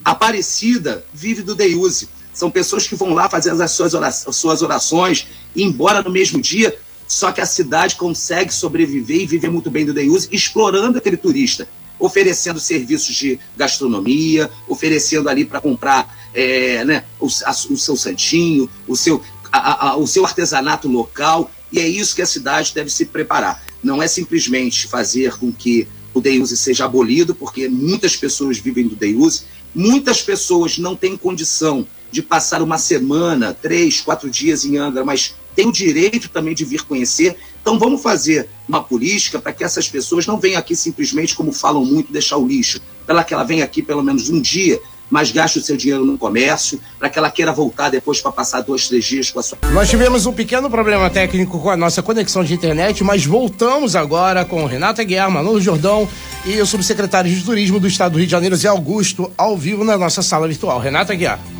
Aparecida 0.03 1.05
vive 1.13 1.43
do 1.43 1.55
day 1.55 1.75
use. 1.75 2.09
São 2.33 2.51
pessoas 2.51 2.89
que 2.89 2.97
vão 2.97 3.13
lá 3.13 3.29
fazer 3.29 3.51
as 3.51 3.71
suas 3.71 3.93
orações, 3.93 4.29
as 4.29 4.37
suas 4.37 4.63
orações 4.63 5.27
e 5.55 5.63
embora 5.63 6.03
no 6.03 6.11
mesmo 6.11 6.41
dia, 6.41 6.75
só 7.07 7.33
que 7.33 7.41
a 7.41 7.47
cidade 7.47 7.97
consegue 7.97 8.53
sobreviver 8.53 9.23
e 9.23 9.27
viver 9.27 9.51
muito 9.51 9.71
bem 9.71 9.85
do 9.85 9.95
day 9.95 10.09
use, 10.09 10.29
explorando 10.33 10.99
aquele 10.99 11.17
turista 11.17 11.69
oferecendo 11.99 12.61
serviços 12.61 13.15
de 13.15 13.39
gastronomia, 13.57 14.51
oferecendo 14.69 15.29
ali 15.29 15.45
para 15.45 15.61
comprar 15.61 16.15
é, 16.35 16.85
né, 16.85 17.05
o, 17.21 17.27
a, 17.27 17.51
o, 17.51 17.77
seu 17.77 17.97
santinho, 17.97 18.69
o 18.87 18.97
seu, 18.97 19.23
a, 19.51 19.91
a, 19.91 19.97
o 19.97 20.07
seu 20.07 20.25
artesanato 20.25 20.89
local, 20.89 21.51
e 21.73 21.79
é 21.79 21.89
isso 21.89 22.15
que 22.15 22.23
a 22.23 22.27
cidade 22.27 22.75
deve 22.75 22.91
se 22.91 23.07
preparar. 23.07 23.63
Não 23.83 24.03
é 24.03 24.07
simplesmente 24.07 24.87
fazer 24.87 25.37
com 25.39 25.53
que 25.53 25.89
o 26.13 26.21
Deuse 26.21 26.57
seja 26.57 26.85
abolido, 26.85 27.35
porque 27.35 27.69
muitas 27.69 28.17
pessoas 28.17 28.59
vivem 28.59 28.87
do 28.87 28.95
Deuse, 28.95 29.43
muitas 29.75 30.23
pessoas 30.23 30.79
não 30.79 30.95
têm 30.95 31.17
condição 31.17 31.87
de 32.15 32.23
passar 32.23 32.63
uma 32.63 32.79
semana, 32.79 33.53
três, 33.53 34.01
quatro 34.01 34.31
dias 34.31 34.65
em 34.65 34.79
Angra, 34.79 35.05
mas 35.05 35.35
tem 35.57 35.67
o 35.67 35.73
direito 35.73 36.29
também 36.29 36.55
de 36.55 36.65
vir 36.65 36.83
conhecer. 36.83 37.37
Então 37.61 37.77
vamos 37.77 38.01
fazer 38.01 38.49
uma 38.69 38.81
política 38.81 39.41
para 39.41 39.53
que 39.53 39.65
essas 39.65 39.89
pessoas 39.89 40.25
não 40.25 40.39
venham 40.39 40.61
aqui 40.61 40.77
simplesmente, 40.77 41.35
como 41.35 41.53
falam 41.53 41.85
muito, 41.85 42.13
deixar 42.13 42.37
o 42.37 42.47
lixo, 42.47 42.81
para 43.05 43.25
que 43.25 43.35
ela 43.35 43.43
venha 43.43 43.65
aqui 43.65 43.83
pelo 43.83 44.01
menos 44.01 44.31
um 44.31 44.41
dia, 44.41 44.81
mas 45.11 45.33
gaste 45.33 45.59
o 45.59 45.63
seu 45.63 45.77
dinheiro 45.77 46.05
no 46.05 46.17
comércio, 46.17 46.81
para 47.01 47.09
que 47.09 47.19
ela 47.19 47.33
queira 47.33 47.53
voltar 47.53 47.91
depois 47.91 48.21
para 48.21 48.31
passar 48.31 48.61
dois, 48.61 48.87
três 48.87 49.05
dias 49.05 49.31
com 49.33 49.41
a 49.41 49.43
sua. 49.43 49.59
Nós 49.73 49.91
tivemos 49.91 50.25
um 50.25 50.33
pequeno 50.33 50.71
problema 50.71 51.11
técnico 51.11 51.59
com 51.59 51.69
a 51.69 51.77
nossa 51.77 52.01
conexão 52.01 52.45
de 52.45 52.55
internet, 52.55 53.03
mas 53.03 53.27
voltamos 53.27 53.97
agora 53.97 54.45
com 54.45 54.65
Renata 54.67 55.03
Guerra, 55.03 55.31
Manolo 55.31 55.61
Jordão 55.61 56.09
e 56.47 56.61
o 56.61 56.67
subsecretário 56.67 57.29
de 57.29 57.43
Turismo 57.43 57.81
do 57.81 57.89
Estado 57.89 58.13
do 58.13 58.19
Rio 58.19 58.27
de 58.27 58.31
Janeiro, 58.31 58.55
Zé 58.55 58.69
Augusto, 58.69 59.33
ao 59.37 59.57
vivo 59.57 59.83
na 59.83 59.99
nossa 59.99 60.23
sala 60.23 60.47
virtual. 60.47 60.79
Renata 60.79 61.13
Guerra. 61.13 61.54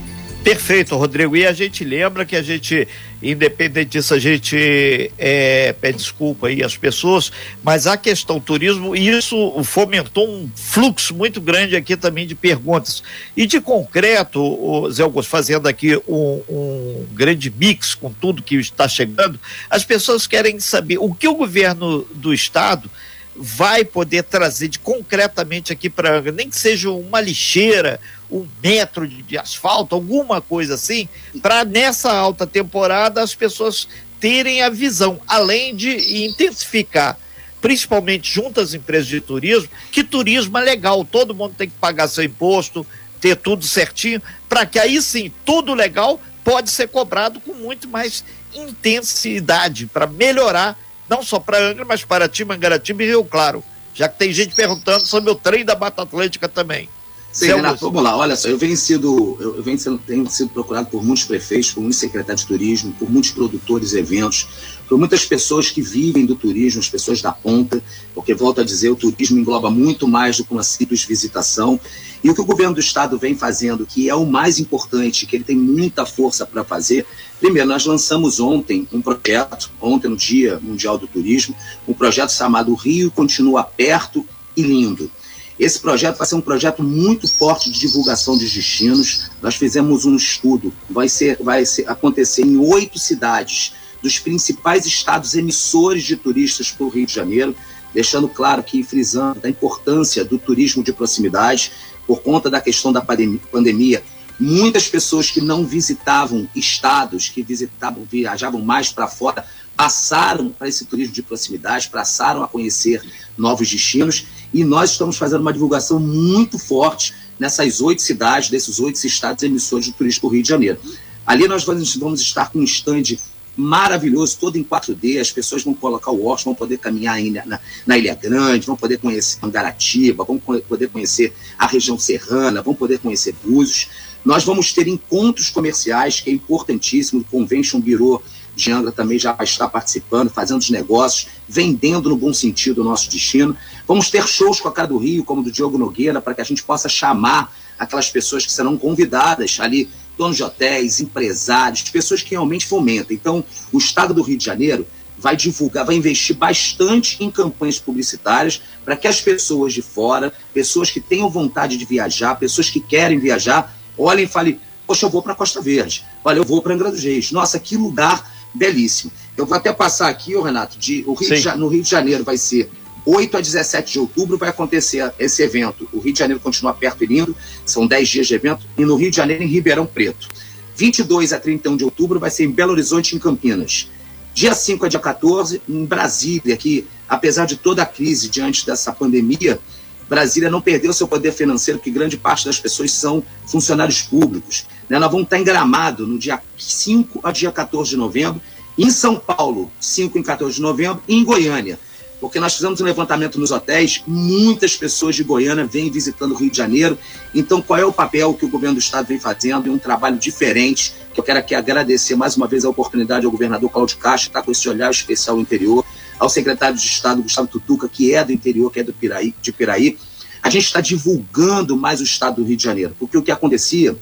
Perfeito, 0.45 0.95
Rodrigo. 0.95 1.35
E 1.35 1.47
a 1.47 1.55
gente 1.55 1.83
lembra 1.83 2.27
que 2.27 2.37
a 2.37 2.43
gente, 2.43 2.87
independente 3.23 3.93
disso, 3.93 4.13
a 4.13 4.19
gente 4.19 5.11
é, 5.17 5.73
pede 5.73 5.97
desculpa 5.97 6.49
aí 6.49 6.63
às 6.63 6.77
pessoas, 6.77 7.33
mas 7.63 7.87
a 7.87 7.97
questão 7.97 8.39
turismo, 8.39 8.95
isso 8.95 9.63
fomentou 9.65 10.29
um 10.29 10.51
fluxo 10.55 11.15
muito 11.15 11.41
grande 11.41 11.75
aqui 11.75 11.97
também 11.97 12.27
de 12.27 12.35
perguntas. 12.35 13.03
E 13.35 13.47
de 13.47 13.59
concreto, 13.59 14.39
o 14.39 14.91
Zé 14.91 15.03
Augusto, 15.03 15.31
fazendo 15.31 15.67
aqui 15.67 15.97
um, 16.07 16.43
um 16.47 17.07
grande 17.15 17.51
mix 17.51 17.95
com 17.95 18.13
tudo 18.13 18.43
que 18.43 18.57
está 18.57 18.87
chegando, 18.87 19.41
as 19.71 19.83
pessoas 19.83 20.27
querem 20.27 20.61
saber 20.61 20.99
o 20.99 21.15
que 21.15 21.27
o 21.27 21.35
governo 21.35 22.07
do 22.15 22.35
estado 22.35 22.91
vai 23.37 23.85
poder 23.85 24.23
trazer 24.23 24.69
de 24.69 24.79
concretamente 24.79 25.73
aqui 25.73 25.91
para 25.91 26.17
Angra, 26.17 26.33
nem 26.33 26.49
que 26.49 26.57
seja 26.57 26.91
uma 26.91 27.21
lixeira, 27.21 28.01
um 28.31 28.47
metro 28.63 29.07
de, 29.07 29.23
de 29.23 29.37
asfalto, 29.37 29.95
alguma 29.95 30.41
coisa 30.41 30.75
assim, 30.75 31.09
para 31.43 31.65
nessa 31.65 32.13
alta 32.13 32.47
temporada 32.47 33.23
as 33.23 33.35
pessoas 33.35 33.89
terem 34.21 34.63
a 34.63 34.71
visão, 34.71 35.21
além 35.27 35.75
de 35.75 36.25
intensificar, 36.25 37.19
principalmente 37.61 38.33
junto 38.33 38.61
às 38.61 38.73
empresas 38.73 39.09
de 39.09 39.21
turismo, 39.21 39.69
que 39.91 40.05
turismo 40.05 40.57
é 40.59 40.63
legal, 40.63 41.05
todo 41.05 41.35
mundo 41.35 41.55
tem 41.57 41.69
que 41.69 41.77
pagar 41.77 42.09
seu 42.09 42.25
imposto, 42.25 42.87
ter 43.21 43.37
tudo 43.37 43.65
certinho, 43.65 44.23
para 44.49 44.65
que 44.65 44.79
aí 44.79 45.01
sim, 45.03 45.33
tudo 45.45 45.75
legal 45.75 46.21
pode 46.45 46.71
ser 46.71 46.89
cobrado 46.89 47.41
com 47.41 47.55
muito 47.55 47.89
mais 47.89 48.25
intensidade 48.55 49.87
para 49.87 50.07
melhorar 50.07 50.79
não 51.09 51.23
só 51.23 51.39
para 51.39 51.59
Angra, 51.59 51.85
mas 51.85 52.05
para 52.05 52.29
Timangaratiba 52.29 53.03
e 53.03 53.07
Rio 53.07 53.25
Claro. 53.25 53.63
Já 53.95 54.09
que 54.09 54.19
tem 54.19 54.33
gente 54.33 54.55
perguntando 54.55 55.05
sobre 55.05 55.31
o 55.31 55.35
trem 55.37 55.65
da 55.65 55.77
Mata 55.77 56.03
Atlântica 56.03 56.49
também. 56.49 56.89
Sim, 57.35 57.47
Renato, 57.49 57.81
vamos 57.81 58.01
lá. 58.01 58.17
Olha 58.17 58.37
só, 58.37 58.49
eu 58.49 58.57
venho, 58.57 58.77
sido, 58.77 59.37
eu 59.41 59.61
venho 59.61 59.77
sendo, 59.77 59.99
tenho 59.99 60.31
sido 60.31 60.51
procurado 60.51 60.89
por 60.89 61.03
muitos 61.05 61.25
prefeitos, 61.25 61.73
por 61.73 61.81
muitos 61.81 61.99
secretários 61.99 62.43
de 62.43 62.47
turismo, 62.47 62.93
por 62.93 63.11
muitos 63.11 63.33
produtores 63.33 63.91
de 63.91 63.99
eventos, 63.99 64.47
por 64.89 64.97
muitas 64.97 65.25
pessoas 65.25 65.69
que 65.69 65.83
vivem 65.83 66.25
do 66.25 66.37
turismo, 66.37 66.79
as 66.79 66.89
pessoas 66.89 67.21
da 67.21 67.33
ponta, 67.33 67.83
porque, 68.15 68.33
volto 68.35 68.61
a 68.61 68.65
dizer, 68.65 68.89
o 68.91 68.95
turismo 68.95 69.37
engloba 69.37 69.69
muito 69.69 70.07
mais 70.07 70.37
do 70.37 70.45
que 70.45 70.53
uma 70.53 70.63
simples 70.63 71.03
visitação. 71.03 71.81
E 72.23 72.31
o 72.31 72.35
que 72.35 72.41
o 72.41 72.45
governo 72.45 72.73
do 72.73 72.81
estado 72.81 73.19
vem 73.19 73.35
fazendo, 73.35 73.85
que 73.85 74.09
é 74.09 74.15
o 74.15 74.25
mais 74.25 74.61
importante, 74.61 75.27
que 75.27 75.35
ele 75.35 75.45
tem 75.45 75.57
muita 75.57 76.07
força 76.07 76.47
para 76.47 76.63
fazer, 76.63 77.05
primeiro, 77.41 77.69
nós 77.69 77.85
lançamos 77.85 78.39
ontem 78.39 78.87
um 78.93 79.03
projeto, 79.03 79.73
ontem 79.81 80.07
no 80.07 80.17
Dia 80.17 80.61
Mundial 80.63 80.97
do 80.97 81.09
Turismo, 81.09 81.57
um 81.87 81.93
projeto 81.93 82.31
chamado 82.31 82.73
Rio 82.75 83.11
Continua 83.11 83.65
Perto 83.65 84.25
e 84.57 84.63
Lindo. 84.63 85.11
Esse 85.59 85.79
projeto 85.79 86.19
vai 86.19 86.27
ser 86.27 86.35
um 86.35 86.41
projeto 86.41 86.83
muito 86.83 87.29
forte 87.29 87.71
de 87.71 87.79
divulgação 87.79 88.37
de 88.37 88.49
destinos. 88.49 89.31
Nós 89.41 89.55
fizemos 89.55 90.05
um 90.05 90.17
estudo, 90.17 90.73
vai, 90.91 91.09
ser, 91.09 91.37
vai 91.41 91.65
ser, 91.65 91.89
acontecer 91.89 92.43
em 92.43 92.57
oito 92.57 92.99
cidades 92.99 93.73
dos 94.03 94.19
principais 94.19 94.85
estados 94.85 95.35
emissores 95.35 96.03
de 96.03 96.17
turistas 96.17 96.71
para 96.71 96.85
o 96.85 96.89
Rio 96.89 97.07
de 97.07 97.15
Janeiro, 97.15 97.55
deixando 97.93 98.29
claro 98.29 98.63
que 98.63 98.83
frisando 98.83 99.41
a 99.45 99.49
importância 99.49 100.25
do 100.25 100.39
turismo 100.39 100.83
de 100.83 100.93
proximidade 100.93 101.71
por 102.07 102.21
conta 102.21 102.51
da 102.51 102.61
questão 102.61 102.93
da 102.93 103.01
pandemia, 103.01 104.03
muitas 104.39 104.89
pessoas 104.89 105.31
que 105.31 105.41
não 105.41 105.65
visitavam 105.65 106.49
estados, 106.55 107.29
que 107.29 107.43
visitavam, 107.43 108.05
viajavam 108.05 108.61
mais 108.61 108.91
para 108.91 109.07
fora, 109.07 109.47
passaram 109.77 110.51
para 110.51 110.69
esse 110.69 110.85
turismo 110.85 111.15
de 111.15 111.23
proximidade, 111.23 111.89
passaram 111.89 112.43
a 112.43 112.49
conhecer 112.49 113.03
novos 113.37 113.69
destinos, 113.69 114.27
e 114.53 114.65
nós 114.65 114.93
estamos 114.93 115.17
fazendo 115.17 115.41
uma 115.41 115.53
divulgação 115.53 115.99
muito 115.99 116.59
forte 116.59 117.15
nessas 117.39 117.81
oito 117.81 118.03
cidades, 118.03 118.49
desses 118.49 118.79
oito 118.79 119.05
estados 119.05 119.43
emissores 119.43 119.87
de 119.87 119.93
turismo 119.93 120.29
Rio 120.29 120.43
de 120.43 120.49
Janeiro. 120.49 120.79
Ali 121.27 121.49
nós 121.49 121.65
vamos 121.65 122.21
estar 122.21 122.51
com 122.51 122.61
um 122.61 122.65
stand 122.65 123.17
maravilhoso, 123.57 124.37
todo 124.39 124.57
em 124.57 124.65
4D. 124.65 125.21
As 125.21 125.31
pessoas 125.31 125.63
vão 125.63 125.75
colocar 125.75 126.11
o 126.11 126.27
Orson, 126.27 126.51
vão 126.51 126.55
poder 126.55 126.79
caminhar 126.79 127.19
na, 127.47 127.61
na, 127.87 127.99
Ilha 127.99 128.15
Grande, 128.15 128.67
vão 128.67 128.77
poder 128.77 128.99
conhecer 128.99 129.39
Angaratiba, 129.43 130.25
vão 130.25 130.39
poder 130.39 130.89
conhecer 130.89 131.33
a 131.59 131.67
região 131.67 131.99
serrana, 131.99 132.63
vão 132.63 132.75
poder 132.75 132.99
conhecer 132.99 133.35
Búzios. 133.43 133.89
Nós 134.25 134.45
vamos 134.45 134.73
ter 134.73 134.89
encontros 134.89 135.51
comerciais, 135.51 136.21
que 136.21 136.31
é 136.31 136.33
importantíssimo, 136.33 137.21
o 137.21 137.25
Convention 137.25 137.81
Bureau 137.81 138.23
de 138.55 138.71
Angra 138.71 138.93
também 138.93 139.19
já 139.19 139.37
está 139.43 139.69
participando, 139.69 140.31
fazendo 140.31 140.61
os 140.61 140.71
negócios, 140.71 141.29
vendendo 141.49 142.09
no 142.09 142.17
bom 142.17 142.33
sentido 142.33 142.81
o 142.81 142.85
nosso 142.85 143.11
destino. 143.11 143.57
Vamos 143.87 144.11
ter 144.11 144.27
shows 144.27 144.61
com 144.61 144.69
a 144.69 144.73
Cara 144.73 144.89
do 144.89 144.99
Rio, 144.99 145.25
como 145.25 145.43
do 145.43 145.51
Diogo 145.51 145.77
Nogueira, 145.77 146.21
para 146.21 146.35
que 146.35 146.41
a 146.41 146.45
gente 146.45 146.63
possa 146.63 146.89
chamar 146.89 147.53
aquelas 147.79 148.11
pessoas 148.11 148.47
que 148.47 148.53
serão 148.53 148.77
convidadas 148.77 149.59
ali 149.61 149.89
donos 150.17 150.37
de 150.37 150.45
hotéis, 150.45 151.01
empresários, 151.01 151.83
pessoas 151.83 152.23
que 152.23 152.31
realmente 152.31 152.67
fomentam. 152.67 153.15
Então, 153.15 153.45
o 153.73 153.79
Estado 153.79 154.15
do 154.15 154.23
Rio 154.23 154.39
de 154.39 154.45
Janeiro 154.45 154.87
vai 155.19 155.37
divulgar, 155.37 155.85
vai 155.85 155.97
investir 155.97 156.37
bastante 156.37 157.17
em 157.23 157.31
campanhas 157.31 157.79
publicitárias 157.79 158.61
para 158.85 158.97
que 158.97 159.09
as 159.09 159.21
pessoas 159.21 159.73
de 159.73 159.83
fora, 159.83 160.33
pessoas 160.53 160.91
que 160.91 161.01
tenham 161.01 161.29
vontade 161.29 161.77
de 161.77 161.85
viajar, 161.85 162.35
pessoas 162.37 162.71
que 162.71 162.81
querem 162.81 163.19
viajar, 163.19 163.77
olhem 163.97 164.25
e 164.25 164.29
falem: 164.29 164.61
Poxa, 164.87 165.07
eu 165.07 165.11
vou 165.11 165.23
para 165.23 165.35
Costa 165.35 165.61
Verde, 165.61 166.05
olha, 166.25 166.39
eu 166.39 166.45
vou 166.45 166.61
para 166.61 166.75
Angra 166.75 166.91
dos 166.91 167.03
Reis. 167.03 167.33
Nossa, 167.33 167.59
que 167.59 167.77
lugar 167.77 168.34
belíssimo. 168.55 169.11
Eu 169.37 169.45
vou 169.45 169.57
até 169.57 169.73
passar 169.73 170.09
aqui, 170.09 170.37
Renato, 170.41 170.79
de, 170.79 171.03
o 171.07 171.15
Rio 171.15 171.35
de, 171.35 171.59
no 171.59 171.69
Rio 171.69 171.83
de 171.83 171.91
Janeiro 171.91 172.23
vai 172.23 172.37
ser 172.37 172.71
8 173.07 173.37
a 173.37 173.41
17 173.41 173.93
de 173.93 173.99
outubro 173.99 174.39
vai 174.39 174.49
acontecer 174.49 175.13
esse 175.19 175.43
evento. 175.43 175.89
O 175.93 175.99
Rio 175.99 176.13
de 176.13 176.19
Janeiro 176.19 176.41
continua 176.41 176.73
perto 176.73 177.05
e 177.05 177.07
lindo, 177.07 177.37
são 177.67 177.87
10 177.87 178.09
dias 178.09 178.27
de 178.27 178.35
evento, 178.35 178.65
e 178.79 178.85
no 178.85 178.97
Rio 178.97 179.11
de 179.11 179.17
Janeiro, 179.17 179.43
em 179.43 179.47
Ribeirão 179.47 179.87
Preto. 179.87 180.29
22 180.77 181.33
a 181.33 181.39
31 181.39 181.77
de 181.77 181.85
outubro 181.85 182.19
vai 182.19 182.31
ser 182.31 182.45
em 182.45 182.51
Belo 182.51 182.73
Horizonte, 182.73 183.15
em 183.15 183.19
Campinas. 183.19 183.89
Dia 184.33 184.55
5 184.55 184.87
a 184.87 184.89
dia 184.89 184.99
14, 184.99 185.61
em 185.69 185.85
Brasília, 185.85 186.57
que 186.57 186.87
apesar 187.09 187.45
de 187.47 187.57
toda 187.57 187.83
a 187.83 187.87
crise 187.87 188.29
diante 188.29 188.67
dessa 188.67 188.93
pandemia, 188.93 189.61
Brasília 190.09 190.51
não 190.51 190.61
perdeu 190.61 190.93
seu 190.93 191.07
poder 191.07 191.33
financeiro, 191.33 191.79
que 191.79 191.91
grande 191.91 192.17
parte 192.17 192.47
das 192.47 192.59
pessoas 192.59 192.91
são 192.91 193.23
funcionários 193.47 194.03
públicos. 194.03 194.67
Né? 194.89 194.99
Nós 194.99 195.11
vamos 195.11 195.25
estar 195.25 195.39
em 195.39 195.45
Gramado 195.45 196.07
no 196.07 196.19
dia 196.19 196.41
5 196.59 197.21
a 197.23 197.33
dia 197.33 197.51
14 197.51 197.91
de 197.91 197.97
novembro, 197.97 198.41
em 198.77 198.91
São 198.91 199.17
Paulo, 199.17 199.71
5 199.81 200.19
e 200.19 200.23
14 200.23 200.57
de 200.57 200.63
novembro, 200.63 201.03
e 201.07 201.17
em 201.17 201.25
Goiânia 201.25 201.79
porque 202.25 202.41
nós 202.41 202.55
fizemos 202.55 202.81
um 202.81 202.85
levantamento 202.85 203.39
nos 203.39 203.51
hotéis, 203.51 204.03
muitas 204.07 204.75
pessoas 204.75 205.15
de 205.15 205.23
Goiânia 205.23 205.67
vêm 205.67 205.91
visitando 205.91 206.33
o 206.33 206.35
Rio 206.35 206.51
de 206.51 206.57
Janeiro. 206.57 206.97
Então, 207.35 207.61
qual 207.61 207.79
é 207.79 207.85
o 207.85 207.93
papel 207.93 208.33
que 208.33 208.47
o 208.47 208.49
governo 208.49 208.77
do 208.77 208.81
estado 208.81 209.09
vem 209.09 209.21
fazendo? 209.21 209.69
É 209.69 209.71
um 209.71 209.77
trabalho 209.77 210.17
diferente, 210.17 210.95
que 211.13 211.21
eu 211.21 211.25
quero 211.25 211.41
aqui 211.41 211.55
agradecer 211.55 212.17
mais 212.17 212.35
uma 212.35 212.47
vez 212.47 212.65
a 212.65 212.71
oportunidade 212.71 213.27
ao 213.27 213.31
governador 213.31 213.69
Cláudio 213.71 213.99
Castro, 213.99 214.31
que 214.31 214.39
está 214.39 214.43
com 214.43 214.51
esse 214.51 214.67
olhar 214.67 214.91
especial 214.91 215.37
no 215.37 215.43
interior, 215.43 215.85
ao 216.19 216.31
secretário 216.31 216.79
de 216.79 216.87
Estado, 216.87 217.23
Gustavo 217.23 217.47
Tutuca, 217.47 217.91
que 217.91 218.15
é 218.15 218.25
do 218.25 218.33
interior, 218.33 218.73
que 218.73 218.81
é 218.81 218.83
do 218.83 218.95
Piraí, 218.95 219.35
de 219.43 219.53
Piraí, 219.53 219.99
a 220.43 220.49
gente 220.49 220.65
está 220.65 220.81
divulgando 220.81 221.77
mais 221.77 222.01
o 222.01 222.05
estado 222.05 222.37
do 222.37 222.49
Rio 222.49 222.57
de 222.57 222.65
Janeiro, 222.65 222.97
porque 222.99 223.19
o 223.19 223.23
que 223.23 223.33
acontecia 223.33 223.95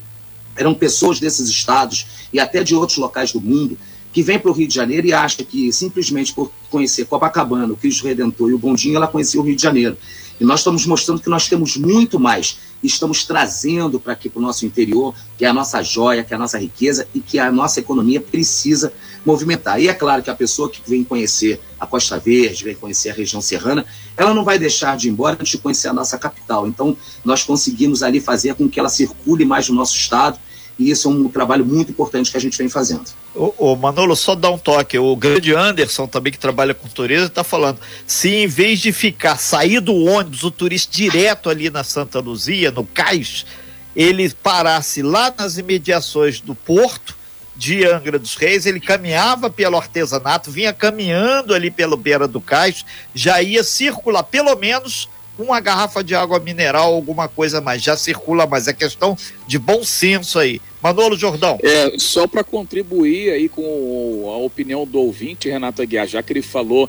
eram 0.56 0.74
pessoas 0.74 1.18
desses 1.18 1.48
estados 1.48 2.06
e 2.32 2.40
até 2.40 2.62
de 2.62 2.74
outros 2.74 2.98
locais 2.98 3.32
do 3.32 3.40
mundo 3.40 3.76
que 4.12 4.22
vêm 4.22 4.38
para 4.38 4.50
o 4.50 4.54
Rio 4.54 4.68
de 4.68 4.74
Janeiro 4.74 5.06
e 5.06 5.12
acha 5.12 5.42
que 5.42 5.72
simplesmente 5.72 6.34
por 6.34 6.52
conhecer 6.70 7.06
Copacabana, 7.06 7.72
o 7.72 7.76
Cristo 7.76 8.04
Redentor 8.04 8.50
e 8.50 8.54
o 8.54 8.58
Bondinho, 8.58 8.96
ela 8.96 9.06
conhecia 9.06 9.40
o 9.40 9.42
Rio 9.42 9.56
de 9.56 9.62
Janeiro. 9.62 9.96
E 10.38 10.44
nós 10.44 10.60
estamos 10.60 10.84
mostrando 10.86 11.20
que 11.20 11.30
nós 11.30 11.48
temos 11.48 11.76
muito 11.76 12.20
mais. 12.20 12.58
Estamos 12.82 13.24
trazendo 13.24 14.00
para 14.00 14.12
aqui, 14.12 14.28
para 14.28 14.38
o 14.38 14.42
nosso 14.42 14.66
interior, 14.66 15.14
que 15.38 15.44
é 15.44 15.48
a 15.48 15.52
nossa 15.52 15.82
joia, 15.82 16.24
que 16.24 16.32
é 16.32 16.36
a 16.36 16.38
nossa 16.38 16.58
riqueza 16.58 17.06
e 17.14 17.20
que 17.20 17.38
a 17.38 17.50
nossa 17.52 17.80
economia 17.80 18.20
precisa 18.20 18.92
movimentar. 19.24 19.80
E 19.80 19.88
é 19.88 19.94
claro 19.94 20.22
que 20.22 20.30
a 20.30 20.34
pessoa 20.34 20.68
que 20.68 20.82
vem 20.86 21.04
conhecer 21.04 21.60
a 21.78 21.86
Costa 21.86 22.18
Verde, 22.18 22.64
vem 22.64 22.74
conhecer 22.74 23.10
a 23.10 23.14
região 23.14 23.40
serrana, 23.40 23.84
ela 24.16 24.34
não 24.34 24.44
vai 24.44 24.58
deixar 24.58 24.96
de 24.96 25.08
ir 25.08 25.10
embora 25.10 25.36
antes 25.40 25.52
de 25.52 25.58
conhecer 25.58 25.88
a 25.88 25.92
nossa 25.92 26.18
capital. 26.18 26.66
Então, 26.66 26.96
nós 27.24 27.42
conseguimos 27.42 28.02
ali 28.02 28.20
fazer 28.20 28.54
com 28.54 28.68
que 28.68 28.80
ela 28.80 28.88
circule 28.88 29.44
mais 29.44 29.68
no 29.68 29.74
nosso 29.74 29.96
estado 29.96 30.38
e 30.78 30.90
isso 30.90 31.08
é 31.08 31.10
um 31.10 31.28
trabalho 31.28 31.64
muito 31.64 31.90
importante 31.90 32.30
que 32.30 32.36
a 32.36 32.40
gente 32.40 32.56
vem 32.56 32.68
fazendo. 32.68 33.04
O, 33.34 33.76
Manolo, 33.76 34.16
só 34.16 34.34
dá 34.34 34.50
um 34.50 34.58
toque. 34.58 34.98
O 34.98 35.14
grande 35.16 35.54
Anderson, 35.54 36.06
também 36.06 36.32
que 36.32 36.38
trabalha 36.38 36.74
com 36.74 36.88
turismo, 36.88 37.26
está 37.26 37.44
falando: 37.44 37.78
se 38.06 38.28
em 38.28 38.46
vez 38.46 38.80
de 38.80 38.92
ficar, 38.92 39.38
sair 39.38 39.80
do 39.80 39.94
ônibus, 39.94 40.42
o 40.42 40.50
turista 40.50 40.92
direto 40.94 41.48
ali 41.48 41.70
na 41.70 41.84
Santa 41.84 42.20
Luzia, 42.20 42.70
no 42.70 42.84
cais, 42.84 43.46
ele 43.94 44.28
parasse 44.30 45.02
lá 45.02 45.32
nas 45.36 45.58
imediações 45.58 46.40
do 46.40 46.54
porto 46.54 47.16
de 47.54 47.86
Angra 47.86 48.18
dos 48.18 48.34
Reis, 48.34 48.66
ele 48.66 48.80
caminhava 48.80 49.50
pelo 49.50 49.76
artesanato, 49.76 50.50
vinha 50.50 50.72
caminhando 50.72 51.54
ali 51.54 51.70
pela 51.70 51.96
beira 51.96 52.26
do 52.26 52.40
cais, 52.40 52.84
já 53.14 53.42
ia 53.42 53.62
circular 53.62 54.22
pelo 54.22 54.56
menos 54.56 55.08
uma 55.42 55.60
garrafa 55.60 56.02
de 56.02 56.14
água 56.14 56.38
mineral, 56.38 56.94
alguma 56.94 57.28
coisa 57.28 57.60
mais, 57.60 57.82
já 57.82 57.96
circula 57.96 58.46
mais. 58.46 58.68
É 58.68 58.72
questão 58.72 59.16
de 59.46 59.58
bom 59.58 59.84
senso 59.84 60.38
aí. 60.38 60.60
Manolo 60.82 61.16
Jordão. 61.16 61.58
É, 61.62 61.92
só 61.98 62.26
para 62.26 62.42
contribuir 62.42 63.30
aí 63.30 63.48
com 63.48 64.30
a 64.32 64.36
opinião 64.38 64.86
do 64.86 64.98
ouvinte, 64.98 65.48
Renata 65.48 65.84
Guiar, 65.84 66.06
já 66.06 66.22
que 66.22 66.32
ele 66.32 66.42
falou 66.42 66.88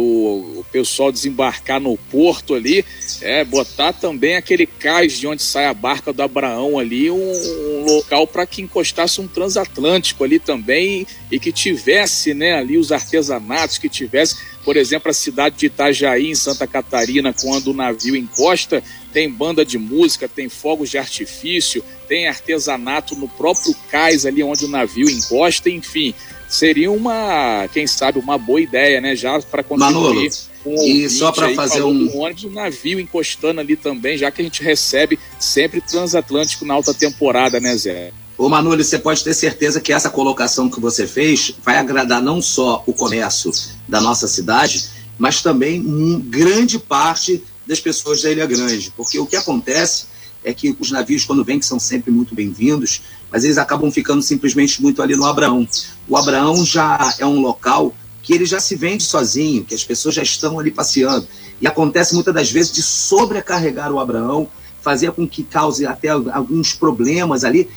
o 0.00 0.64
pessoal 0.70 1.12
desembarcar 1.12 1.80
no 1.80 1.96
porto 1.96 2.54
ali, 2.54 2.84
é 3.20 3.44
botar 3.44 3.92
também 3.92 4.36
aquele 4.36 4.66
cais 4.66 5.18
de 5.18 5.26
onde 5.26 5.42
sai 5.42 5.66
a 5.66 5.74
barca 5.74 6.12
do 6.12 6.22
Abraão 6.22 6.78
ali, 6.78 7.10
um, 7.10 7.16
um 7.16 7.84
local 7.84 8.26
para 8.26 8.46
que 8.46 8.62
encostasse 8.62 9.20
um 9.20 9.28
transatlântico 9.28 10.24
ali 10.24 10.38
também 10.38 11.06
e, 11.30 11.36
e 11.36 11.38
que 11.38 11.52
tivesse, 11.52 12.34
né, 12.34 12.54
ali 12.54 12.78
os 12.78 12.92
artesanatos, 12.92 13.78
que 13.78 13.88
tivesse, 13.88 14.36
por 14.64 14.76
exemplo, 14.76 15.10
a 15.10 15.14
cidade 15.14 15.56
de 15.56 15.66
Itajaí, 15.66 16.30
em 16.30 16.34
Santa 16.34 16.66
Catarina, 16.66 17.32
quando 17.32 17.68
o 17.68 17.74
navio 17.74 18.16
encosta, 18.16 18.82
tem 19.12 19.30
banda 19.30 19.64
de 19.64 19.78
música, 19.78 20.28
tem 20.28 20.48
fogos 20.48 20.90
de 20.90 20.98
artifício, 20.98 21.84
tem 22.08 22.28
artesanato 22.28 23.14
no 23.14 23.28
próprio 23.28 23.74
cais 23.90 24.24
ali 24.24 24.42
onde 24.42 24.64
o 24.64 24.68
navio 24.68 25.08
encosta, 25.08 25.68
enfim 25.68 26.14
seria 26.52 26.92
uma, 26.92 27.66
quem 27.72 27.86
sabe, 27.86 28.18
uma 28.18 28.36
boa 28.36 28.60
ideia, 28.60 29.00
né? 29.00 29.16
Já 29.16 29.40
para 29.40 29.62
contribuir 29.62 30.30
com 30.62 30.74
o 30.74 30.86
e 30.86 31.08
só 31.08 31.32
para 31.32 31.54
fazer 31.54 31.82
um... 31.82 31.90
um 31.90 32.18
ônibus, 32.18 32.44
um 32.44 32.50
navio 32.50 33.00
encostando 33.00 33.60
ali 33.60 33.74
também, 33.74 34.18
já 34.18 34.30
que 34.30 34.42
a 34.42 34.44
gente 34.44 34.62
recebe 34.62 35.18
sempre 35.40 35.80
transatlântico 35.80 36.64
na 36.64 36.74
alta 36.74 36.92
temporada, 36.92 37.58
né, 37.58 37.74
Zé? 37.76 38.12
Ô 38.36 38.48
Manolo, 38.48 38.82
você 38.82 38.98
pode 38.98 39.24
ter 39.24 39.34
certeza 39.34 39.80
que 39.80 39.92
essa 39.92 40.10
colocação 40.10 40.68
que 40.68 40.80
você 40.80 41.06
fez 41.06 41.54
vai 41.64 41.76
agradar 41.78 42.22
não 42.22 42.42
só 42.42 42.82
o 42.86 42.92
comércio 42.92 43.50
da 43.88 44.00
nossa 44.00 44.28
cidade, 44.28 44.88
mas 45.18 45.42
também 45.42 45.80
um, 45.80 46.20
grande 46.20 46.78
parte 46.78 47.42
das 47.66 47.80
pessoas 47.80 48.20
da 48.22 48.30
Ilha 48.30 48.46
Grande. 48.46 48.92
Porque 48.96 49.18
o 49.18 49.26
que 49.26 49.36
acontece 49.36 50.06
é 50.44 50.52
que 50.52 50.76
os 50.78 50.90
navios, 50.90 51.24
quando 51.24 51.44
vêm, 51.44 51.58
que 51.58 51.66
são 51.66 51.78
sempre 51.78 52.10
muito 52.10 52.34
bem-vindos, 52.34 53.02
mas 53.30 53.44
eles 53.44 53.58
acabam 53.58 53.90
ficando 53.90 54.22
simplesmente 54.22 54.82
muito 54.82 55.02
ali 55.02 55.16
no 55.16 55.24
Abraão. 55.24 55.66
O 56.08 56.16
Abraão 56.16 56.64
já 56.64 57.14
é 57.18 57.26
um 57.26 57.40
local 57.40 57.94
que 58.22 58.32
ele 58.32 58.46
já 58.46 58.60
se 58.60 58.76
vende 58.76 59.02
sozinho, 59.02 59.64
que 59.64 59.74
as 59.74 59.84
pessoas 59.84 60.14
já 60.14 60.22
estão 60.22 60.58
ali 60.58 60.70
passeando. 60.70 61.26
E 61.60 61.66
acontece 61.66 62.14
muitas 62.14 62.34
das 62.34 62.50
vezes 62.50 62.72
de 62.72 62.82
sobrecarregar 62.82 63.92
o 63.92 63.98
Abraão, 63.98 64.48
fazer 64.80 65.12
com 65.12 65.26
que 65.26 65.42
cause 65.42 65.86
até 65.86 66.08
alguns 66.08 66.74
problemas 66.74 67.44
ali, 67.44 67.68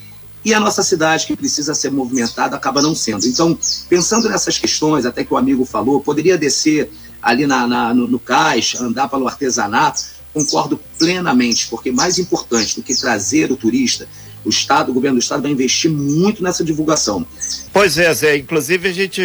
e 0.43 0.53
a 0.53 0.59
nossa 0.59 0.83
cidade, 0.83 1.25
que 1.25 1.35
precisa 1.35 1.73
ser 1.73 1.91
movimentada, 1.91 2.55
acaba 2.55 2.79
não 2.79 2.93
sendo. 2.93 3.25
Então, 3.25 3.57
pensando 3.89 4.29
nessas 4.29 4.59
questões, 4.59 5.03
até 5.03 5.23
que 5.23 5.33
o 5.33 5.37
amigo 5.37 5.65
falou, 5.65 5.99
poderia 5.99 6.37
descer 6.37 6.91
ali 7.19 7.47
na, 7.47 7.65
na 7.65 7.93
no, 7.95 8.07
no 8.07 8.19
cais, 8.19 8.75
andar 8.79 9.09
pelo 9.09 9.27
artesanato, 9.27 10.03
concordo 10.35 10.77
plenamente, 10.99 11.67
porque 11.67 11.93
mais 11.93 12.19
importante 12.19 12.75
do 12.75 12.83
que 12.83 12.93
trazer 12.93 13.49
o 13.53 13.55
turista, 13.55 14.05
o 14.43 14.49
Estado, 14.49 14.91
o 14.91 14.93
governo 14.93 15.17
do 15.17 15.21
Estado 15.23 15.41
vai 15.41 15.51
investir 15.51 15.89
muito 15.89 16.43
nessa 16.43 16.63
divulgação. 16.63 17.25
Pois 17.73 17.97
é, 17.97 18.13
Zé. 18.13 18.37
Inclusive 18.37 18.87
a 18.87 18.93
gente, 18.93 19.21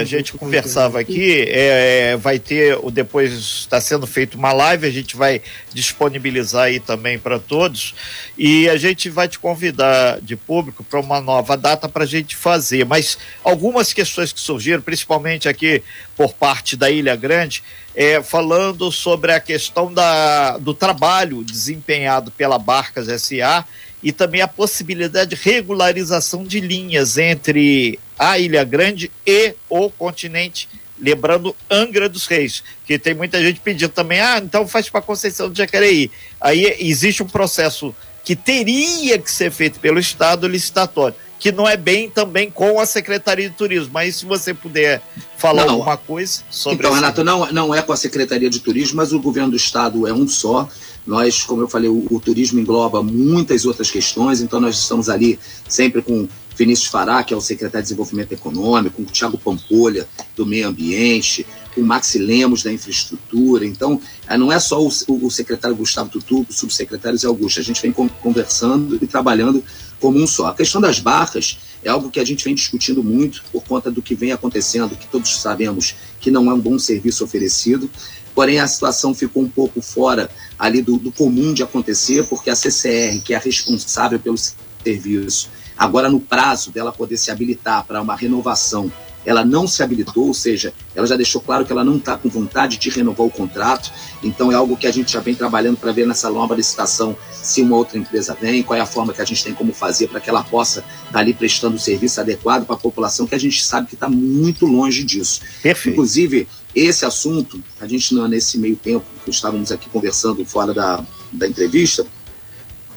a 0.00 0.04
gente 0.04 0.32
conversava 0.32 0.98
aqui, 0.98 1.42
é, 1.42 2.12
é, 2.12 2.16
vai 2.16 2.38
ter, 2.38 2.76
depois 2.90 3.32
está 3.32 3.80
sendo 3.80 4.06
feito 4.06 4.36
uma 4.36 4.52
live, 4.52 4.86
a 4.86 4.90
gente 4.90 5.16
vai 5.16 5.40
disponibilizar 5.72 6.64
aí 6.64 6.80
também 6.80 7.18
para 7.18 7.38
todos 7.38 7.94
e 8.36 8.68
a 8.68 8.76
gente 8.76 9.08
vai 9.08 9.28
te 9.28 9.38
convidar 9.38 10.20
de 10.20 10.34
público 10.34 10.82
para 10.82 10.98
uma 10.98 11.20
nova 11.20 11.56
data 11.56 11.88
para 11.88 12.02
a 12.02 12.06
gente 12.06 12.34
fazer. 12.34 12.84
Mas 12.84 13.16
algumas 13.44 13.92
questões 13.92 14.32
que 14.32 14.40
surgiram, 14.40 14.82
principalmente 14.82 15.48
aqui 15.48 15.82
por 16.16 16.34
parte 16.34 16.76
da 16.76 16.90
Ilha 16.90 17.14
Grande, 17.14 17.62
é, 17.96 18.22
falando 18.22 18.92
sobre 18.92 19.32
a 19.32 19.40
questão 19.40 19.92
da, 19.92 20.58
do 20.58 20.74
trabalho 20.74 21.42
desempenhado 21.42 22.30
pela 22.30 22.58
Barcas 22.58 23.22
SA 23.22 23.66
e 24.02 24.12
também 24.12 24.42
a 24.42 24.48
possibilidade 24.48 25.34
de 25.34 25.42
regularização 25.42 26.44
de 26.44 26.60
linhas 26.60 27.16
entre 27.16 27.98
a 28.18 28.38
Ilha 28.38 28.62
Grande 28.64 29.10
e 29.26 29.54
o 29.70 29.88
continente, 29.88 30.68
lembrando 31.00 31.56
Angra 31.70 32.06
dos 32.06 32.26
Reis, 32.26 32.62
que 32.86 32.98
tem 32.98 33.14
muita 33.14 33.40
gente 33.40 33.60
pedindo 33.60 33.90
também, 33.90 34.20
ah, 34.20 34.38
então 34.38 34.68
faz 34.68 34.90
para 34.90 35.00
Conceição 35.00 35.48
do 35.48 35.56
Jacareí. 35.56 36.10
Aí 36.38 36.76
existe 36.78 37.22
um 37.22 37.26
processo 37.26 37.94
que 38.22 38.36
teria 38.36 39.18
que 39.18 39.30
ser 39.30 39.50
feito 39.50 39.80
pelo 39.80 39.98
Estado 39.98 40.46
licitatório 40.46 41.16
que 41.38 41.52
não 41.52 41.68
é 41.68 41.76
bem 41.76 42.08
também 42.08 42.50
com 42.50 42.80
a 42.80 42.86
Secretaria 42.86 43.48
de 43.48 43.54
Turismo. 43.54 43.90
Mas 43.92 44.16
se 44.16 44.26
você 44.26 44.54
puder 44.54 45.02
falar 45.36 45.66
não. 45.66 45.74
alguma 45.74 45.96
coisa 45.96 46.42
sobre 46.50 46.86
Então, 46.86 46.94
Renato, 46.94 47.22
não, 47.22 47.52
não 47.52 47.74
é 47.74 47.82
com 47.82 47.92
a 47.92 47.96
Secretaria 47.96 48.48
de 48.48 48.60
Turismo, 48.60 48.96
mas 48.96 49.12
o 49.12 49.20
governo 49.20 49.50
do 49.50 49.56
Estado 49.56 50.06
é 50.06 50.12
um 50.12 50.26
só. 50.26 50.68
Nós, 51.06 51.44
como 51.44 51.62
eu 51.62 51.68
falei, 51.68 51.88
o, 51.88 52.06
o 52.10 52.18
turismo 52.18 52.58
engloba 52.58 53.02
muitas 53.02 53.64
outras 53.64 53.90
questões, 53.90 54.40
então 54.40 54.60
nós 54.60 54.76
estamos 54.76 55.08
ali 55.08 55.38
sempre 55.68 56.02
com 56.02 56.26
Vinícius 56.56 56.88
Fará, 56.88 57.22
que 57.22 57.32
é 57.32 57.36
o 57.36 57.40
secretário 57.40 57.82
de 57.82 57.90
Desenvolvimento 57.90 58.32
Econômico, 58.32 58.96
com 58.96 59.02
o 59.02 59.12
Tiago 59.12 59.38
Pampolha, 59.38 60.08
do 60.34 60.44
Meio 60.44 60.66
Ambiente, 60.66 61.46
com 61.74 61.82
o 61.82 61.84
Maxi 61.84 62.18
Lemos, 62.18 62.62
da 62.62 62.72
Infraestrutura. 62.72 63.64
Então, 63.66 64.00
eh, 64.26 64.38
não 64.38 64.50
é 64.50 64.58
só 64.58 64.82
o, 64.82 64.90
o 65.08 65.30
secretário 65.30 65.76
Gustavo 65.76 66.10
Tutu, 66.10 66.46
o 66.48 66.52
subsecretário 66.52 67.18
Zé 67.18 67.26
Augusto. 67.26 67.60
A 67.60 67.62
gente 67.62 67.82
vem 67.82 67.92
conversando 67.92 68.98
e 69.00 69.06
trabalhando 69.06 69.62
como 70.00 70.22
um 70.22 70.26
só. 70.26 70.48
A 70.48 70.54
questão 70.54 70.80
das 70.80 70.98
barcas 70.98 71.58
é 71.82 71.88
algo 71.88 72.10
que 72.10 72.20
a 72.20 72.24
gente 72.24 72.44
vem 72.44 72.54
discutindo 72.54 73.02
muito 73.02 73.44
por 73.52 73.62
conta 73.64 73.90
do 73.90 74.02
que 74.02 74.14
vem 74.14 74.32
acontecendo, 74.32 74.96
que 74.96 75.06
todos 75.06 75.40
sabemos 75.40 75.94
que 76.20 76.30
não 76.30 76.50
é 76.50 76.54
um 76.54 76.60
bom 76.60 76.78
serviço 76.78 77.24
oferecido. 77.24 77.88
Porém, 78.34 78.58
a 78.58 78.66
situação 78.66 79.14
ficou 79.14 79.42
um 79.42 79.48
pouco 79.48 79.80
fora 79.80 80.30
ali 80.58 80.82
do, 80.82 80.98
do 80.98 81.10
comum 81.10 81.54
de 81.54 81.62
acontecer, 81.62 82.26
porque 82.26 82.50
a 82.50 82.56
CCR, 82.56 83.20
que 83.24 83.32
é 83.32 83.36
a 83.36 83.40
responsável 83.40 84.18
pelo 84.18 84.36
serviço, 84.84 85.48
agora 85.76 86.10
no 86.10 86.20
prazo 86.20 86.70
dela 86.70 86.92
poder 86.92 87.16
se 87.16 87.30
habilitar 87.30 87.86
para 87.86 88.02
uma 88.02 88.14
renovação 88.14 88.92
ela 89.26 89.44
não 89.44 89.66
se 89.66 89.82
habilitou, 89.82 90.28
ou 90.28 90.34
seja, 90.34 90.72
ela 90.94 91.06
já 91.06 91.16
deixou 91.16 91.40
claro 91.40 91.66
que 91.66 91.72
ela 91.72 91.84
não 91.84 91.96
está 91.96 92.16
com 92.16 92.28
vontade 92.28 92.78
de 92.78 92.88
renovar 92.88 93.26
o 93.26 93.30
contrato. 93.30 93.92
Então 94.22 94.52
é 94.52 94.54
algo 94.54 94.76
que 94.76 94.86
a 94.86 94.92
gente 94.92 95.12
já 95.12 95.20
vem 95.20 95.34
trabalhando 95.34 95.76
para 95.76 95.90
ver 95.90 96.06
nessa 96.06 96.30
nova 96.30 96.54
licitação 96.54 97.16
se 97.32 97.60
uma 97.60 97.76
outra 97.76 97.98
empresa 97.98 98.36
vem, 98.40 98.62
qual 98.62 98.78
é 98.78 98.80
a 98.80 98.86
forma 98.86 99.12
que 99.12 99.20
a 99.20 99.24
gente 99.24 99.42
tem 99.42 99.52
como 99.52 99.72
fazer 99.72 100.06
para 100.08 100.20
que 100.20 100.30
ela 100.30 100.44
possa 100.44 100.80
estar 100.80 101.12
tá 101.12 101.18
ali 101.18 101.34
prestando 101.34 101.74
o 101.74 101.78
serviço 101.78 102.20
adequado 102.20 102.64
para 102.64 102.76
a 102.76 102.78
população, 102.78 103.26
que 103.26 103.34
a 103.34 103.40
gente 103.40 103.64
sabe 103.64 103.88
que 103.88 103.94
está 103.94 104.08
muito 104.08 104.64
longe 104.64 105.02
disso. 105.02 105.40
Perfeito. 105.60 105.94
Inclusive, 105.94 106.48
esse 106.74 107.04
assunto, 107.04 107.60
a 107.80 107.86
gente 107.86 108.14
nesse 108.28 108.58
meio 108.58 108.76
tempo 108.76 109.04
que 109.24 109.30
estávamos 109.30 109.72
aqui 109.72 109.88
conversando 109.90 110.44
fora 110.44 110.72
da, 110.72 111.04
da 111.32 111.48
entrevista, 111.48 112.06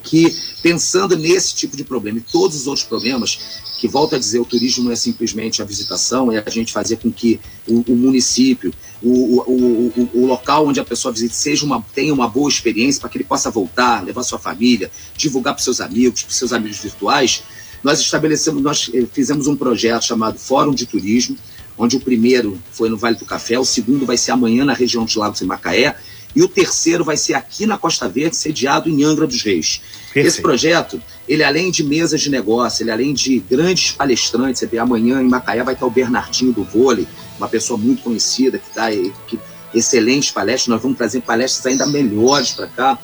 que 0.02 0.36
pensando 0.62 1.18
nesse 1.18 1.56
tipo 1.56 1.78
de 1.78 1.84
problema 1.84 2.18
e 2.18 2.22
todos 2.22 2.62
os 2.62 2.68
outros 2.68 2.86
problemas, 2.86 3.40
que 3.80 3.88
volta 3.88 4.18
a 4.18 4.20
dizer, 4.20 4.40
o 4.40 4.46
turismo 4.46 4.84
não 4.84 4.92
é 4.92 4.96
simplesmente 4.96 5.62
a 5.62 5.66
visitação, 5.66 6.32
é 6.32 6.44
a 6.46 6.50
gente 6.50 6.74
fazer 6.74 6.98
com 6.98 7.10
que 7.12 7.40
o, 7.66 7.80
o 7.88 7.96
município, 7.96 8.74
o, 9.02 9.40
o, 9.40 10.10
o, 10.14 10.26
local 10.26 10.68
onde 10.68 10.80
a 10.82 10.84
pessoa 10.84 11.14
visita 11.14 11.34
seja 11.34 11.66
uma, 11.66 11.82
tenha 11.96 12.14
uma 12.14 12.28
boa 12.28 12.50
experiência 12.50 13.00
para 13.00 13.10
que 13.10 13.18
ele 13.18 13.24
possa 13.24 13.50
voltar, 13.50 14.04
levar 14.04 14.24
sua 14.24 14.38
família, 14.38 14.92
divulgar 15.16 15.54
para 15.54 15.64
seus 15.64 15.80
amigos, 15.80 16.24
para 16.24 16.34
seus 16.34 16.52
amigos 16.52 16.80
virtuais. 16.80 17.42
Nós 17.82 18.02
estabelecemos, 18.02 18.62
nós 18.62 18.92
eh, 18.94 19.06
fizemos 19.14 19.48
um 19.48 19.56
projeto 19.56 20.04
chamado 20.04 20.38
Fórum 20.38 20.74
de 20.74 20.86
Turismo, 20.86 21.38
onde 21.78 21.96
o 21.96 22.02
primeiro 22.02 22.60
foi 22.74 22.90
no 22.90 22.98
Vale 22.98 23.16
do 23.16 23.26
Café, 23.26 23.58
o 23.58 23.64
segundo 23.64 24.06
vai 24.06 24.18
ser 24.18 24.32
amanhã 24.32 24.66
na 24.66 24.74
região 24.74 25.06
de 25.06 25.18
Lagos 25.18 25.40
e 25.40 25.46
Macaé, 25.46 25.96
e 26.36 26.42
o 26.44 26.48
terceiro 26.48 27.04
vai 27.04 27.18
ser 27.18 27.34
aqui 27.34 27.66
na 27.66 27.78
Costa 27.78 28.08
Verde, 28.08 28.36
sediado 28.36 28.90
em 28.90 29.04
Angra 29.04 29.26
dos 29.26 29.42
Reis. 29.42 29.82
Perfeito. 30.06 30.28
Esse 30.28 30.42
projeto, 30.42 31.02
ele 31.28 31.44
além 31.44 31.72
de 31.72 31.84
mesas 31.84 32.22
de 32.22 32.30
negócio, 32.30 32.84
ele 32.84 32.92
além 32.92 33.14
de 33.14 33.40
grandes 33.40 33.92
palestrantes, 33.92 34.60
você 34.60 34.66
vê, 34.66 34.78
amanhã 34.78 35.22
em 35.22 35.28
Macaé 35.28 35.64
vai 35.64 35.74
estar 35.74 35.86
o 35.86 35.92
Bernardinho 35.92 36.52
do 36.52 36.64
vôlei, 36.64 37.08
uma 37.38 37.48
pessoa 37.48 37.78
muito 37.78 38.04
conhecida, 38.04 38.58
que 38.58 38.76
dá 38.76 38.90
que, 39.28 39.40
excelentes 39.74 40.32
palestras, 40.32 40.68
nós 40.68 40.82
vamos 40.82 40.98
trazer 40.98 41.22
palestras 41.22 41.66
ainda 41.66 41.86
melhores 41.86 42.52
para 42.52 42.68
cá, 42.68 43.00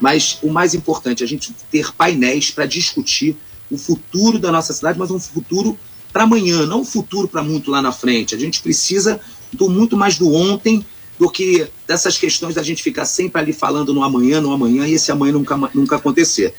mas 0.00 0.38
o 0.42 0.50
mais 0.50 0.74
importante 0.74 1.22
é 1.22 1.26
a 1.26 1.28
gente 1.28 1.54
ter 1.70 1.92
painéis 1.92 2.50
para 2.50 2.66
discutir 2.66 3.36
o 3.70 3.78
futuro 3.78 4.38
da 4.38 4.52
nossa 4.52 4.72
cidade, 4.72 4.98
mas 4.98 5.10
um 5.10 5.18
futuro 5.18 5.78
para 6.12 6.22
amanhã, 6.22 6.66
não 6.66 6.82
um 6.82 6.84
futuro 6.84 7.26
para 7.26 7.42
muito 7.42 7.70
lá 7.70 7.82
na 7.82 7.90
frente. 7.90 8.34
A 8.34 8.38
gente 8.38 8.62
precisa 8.62 9.20
do 9.52 9.68
muito 9.68 9.96
mais 9.96 10.16
do 10.16 10.32
ontem 10.32 10.84
do 11.18 11.30
que 11.30 11.66
dessas 11.86 12.18
questões 12.18 12.54
da 12.54 12.62
gente 12.62 12.82
ficar 12.82 13.04
sempre 13.04 13.40
ali 13.40 13.52
falando 13.52 13.94
no 13.94 14.02
amanhã, 14.02 14.40
no 14.40 14.52
amanhã, 14.52 14.86
e 14.86 14.94
esse 14.94 15.12
amanhã 15.12 15.32
nunca, 15.32 15.56
nunca 15.74 15.96
acontecer. 15.96 16.54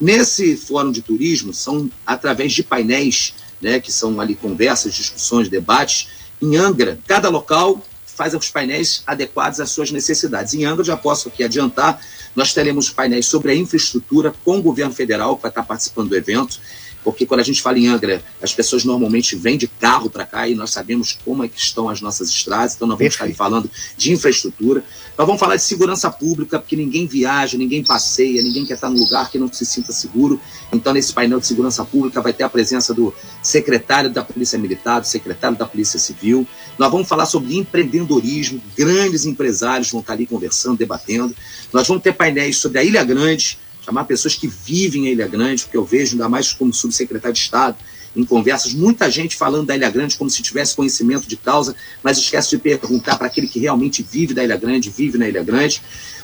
Nesse 0.00 0.56
fórum 0.56 0.90
de 0.90 1.02
turismo, 1.02 1.52
são 1.52 1.90
através 2.06 2.52
de 2.52 2.62
painéis, 2.62 3.34
né, 3.60 3.78
que 3.78 3.92
são 3.92 4.20
ali 4.20 4.34
conversas, 4.34 4.94
discussões, 4.94 5.48
debates, 5.48 6.08
em 6.42 6.56
Angra, 6.56 6.98
cada 7.06 7.28
local 7.28 7.84
faz 8.06 8.34
os 8.34 8.50
painéis 8.50 9.02
adequados 9.06 9.60
às 9.60 9.70
suas 9.70 9.90
necessidades. 9.90 10.54
Em 10.54 10.64
Angra, 10.64 10.84
já 10.84 10.96
posso 10.96 11.28
aqui 11.28 11.44
adiantar, 11.44 12.00
nós 12.34 12.52
teremos 12.52 12.90
painéis 12.90 13.26
sobre 13.26 13.52
a 13.52 13.54
infraestrutura 13.54 14.34
com 14.44 14.58
o 14.58 14.62
governo 14.62 14.92
federal, 14.92 15.36
que 15.36 15.42
vai 15.42 15.50
estar 15.50 15.62
participando 15.62 16.10
do 16.10 16.16
evento 16.16 16.60
porque 17.02 17.24
quando 17.26 17.40
a 17.40 17.44
gente 17.44 17.62
fala 17.62 17.78
em 17.78 17.86
Angra, 17.86 18.22
as 18.42 18.52
pessoas 18.52 18.84
normalmente 18.84 19.36
vêm 19.36 19.56
de 19.56 19.66
carro 19.66 20.10
para 20.10 20.26
cá 20.26 20.48
e 20.48 20.54
nós 20.54 20.70
sabemos 20.70 21.18
como 21.24 21.44
é 21.44 21.48
que 21.48 21.58
estão 21.58 21.88
as 21.88 22.00
nossas 22.00 22.28
estradas, 22.28 22.74
então 22.74 22.86
nós 22.86 22.98
vamos 22.98 23.16
Perfeito. 23.16 23.32
estar 23.32 23.44
falando 23.44 23.70
de 23.96 24.12
infraestrutura. 24.12 24.84
Nós 25.16 25.26
vamos 25.26 25.40
falar 25.40 25.56
de 25.56 25.62
segurança 25.62 26.10
pública, 26.10 26.58
porque 26.58 26.76
ninguém 26.76 27.06
viaja, 27.06 27.58
ninguém 27.58 27.84
passeia, 27.84 28.42
ninguém 28.42 28.64
quer 28.64 28.74
estar 28.74 28.88
num 28.88 28.98
lugar 28.98 29.30
que 29.30 29.38
não 29.38 29.52
se 29.52 29.66
sinta 29.66 29.92
seguro. 29.92 30.40
Então, 30.72 30.92
nesse 30.92 31.12
painel 31.12 31.40
de 31.40 31.46
segurança 31.46 31.84
pública 31.84 32.20
vai 32.20 32.32
ter 32.32 32.44
a 32.44 32.48
presença 32.48 32.94
do 32.94 33.12
secretário 33.42 34.08
da 34.08 34.22
Polícia 34.22 34.58
Militar, 34.58 35.00
do 35.00 35.06
secretário 35.06 35.56
da 35.56 35.66
Polícia 35.66 35.98
Civil. 35.98 36.46
Nós 36.78 36.90
vamos 36.90 37.08
falar 37.08 37.26
sobre 37.26 37.56
empreendedorismo, 37.56 38.62
grandes 38.76 39.26
empresários 39.26 39.90
vão 39.90 40.00
estar 40.00 40.14
ali 40.14 40.26
conversando, 40.26 40.78
debatendo. 40.78 41.34
Nós 41.72 41.86
vamos 41.86 42.02
ter 42.02 42.12
painéis 42.12 42.56
sobre 42.56 42.78
a 42.78 42.84
Ilha 42.84 43.04
Grande, 43.04 43.58
chamar 43.84 44.04
pessoas 44.04 44.34
que 44.34 44.46
vivem 44.46 45.08
em 45.08 45.12
Ilha 45.12 45.26
Grande, 45.26 45.64
porque 45.64 45.76
eu 45.76 45.84
vejo, 45.84 46.12
ainda 46.12 46.28
mais 46.28 46.52
como 46.52 46.72
subsecretário 46.72 47.34
de 47.34 47.40
Estado, 47.40 47.76
em 48.14 48.24
conversas, 48.24 48.74
muita 48.74 49.10
gente 49.10 49.36
falando 49.36 49.66
da 49.66 49.76
Ilha 49.76 49.90
Grande 49.90 50.16
como 50.16 50.28
se 50.28 50.42
tivesse 50.42 50.74
conhecimento 50.74 51.28
de 51.28 51.36
causa, 51.36 51.74
mas 52.02 52.18
esquece 52.18 52.50
de 52.50 52.58
perguntar 52.58 53.16
para 53.16 53.26
aquele 53.26 53.46
que 53.46 53.58
realmente 53.58 54.02
vive 54.02 54.34
da 54.34 54.42
Ilha 54.42 54.56
Grande, 54.56 54.90
vive 54.90 55.16
na 55.16 55.28
Ilha 55.28 55.42
Grande. 55.42 55.80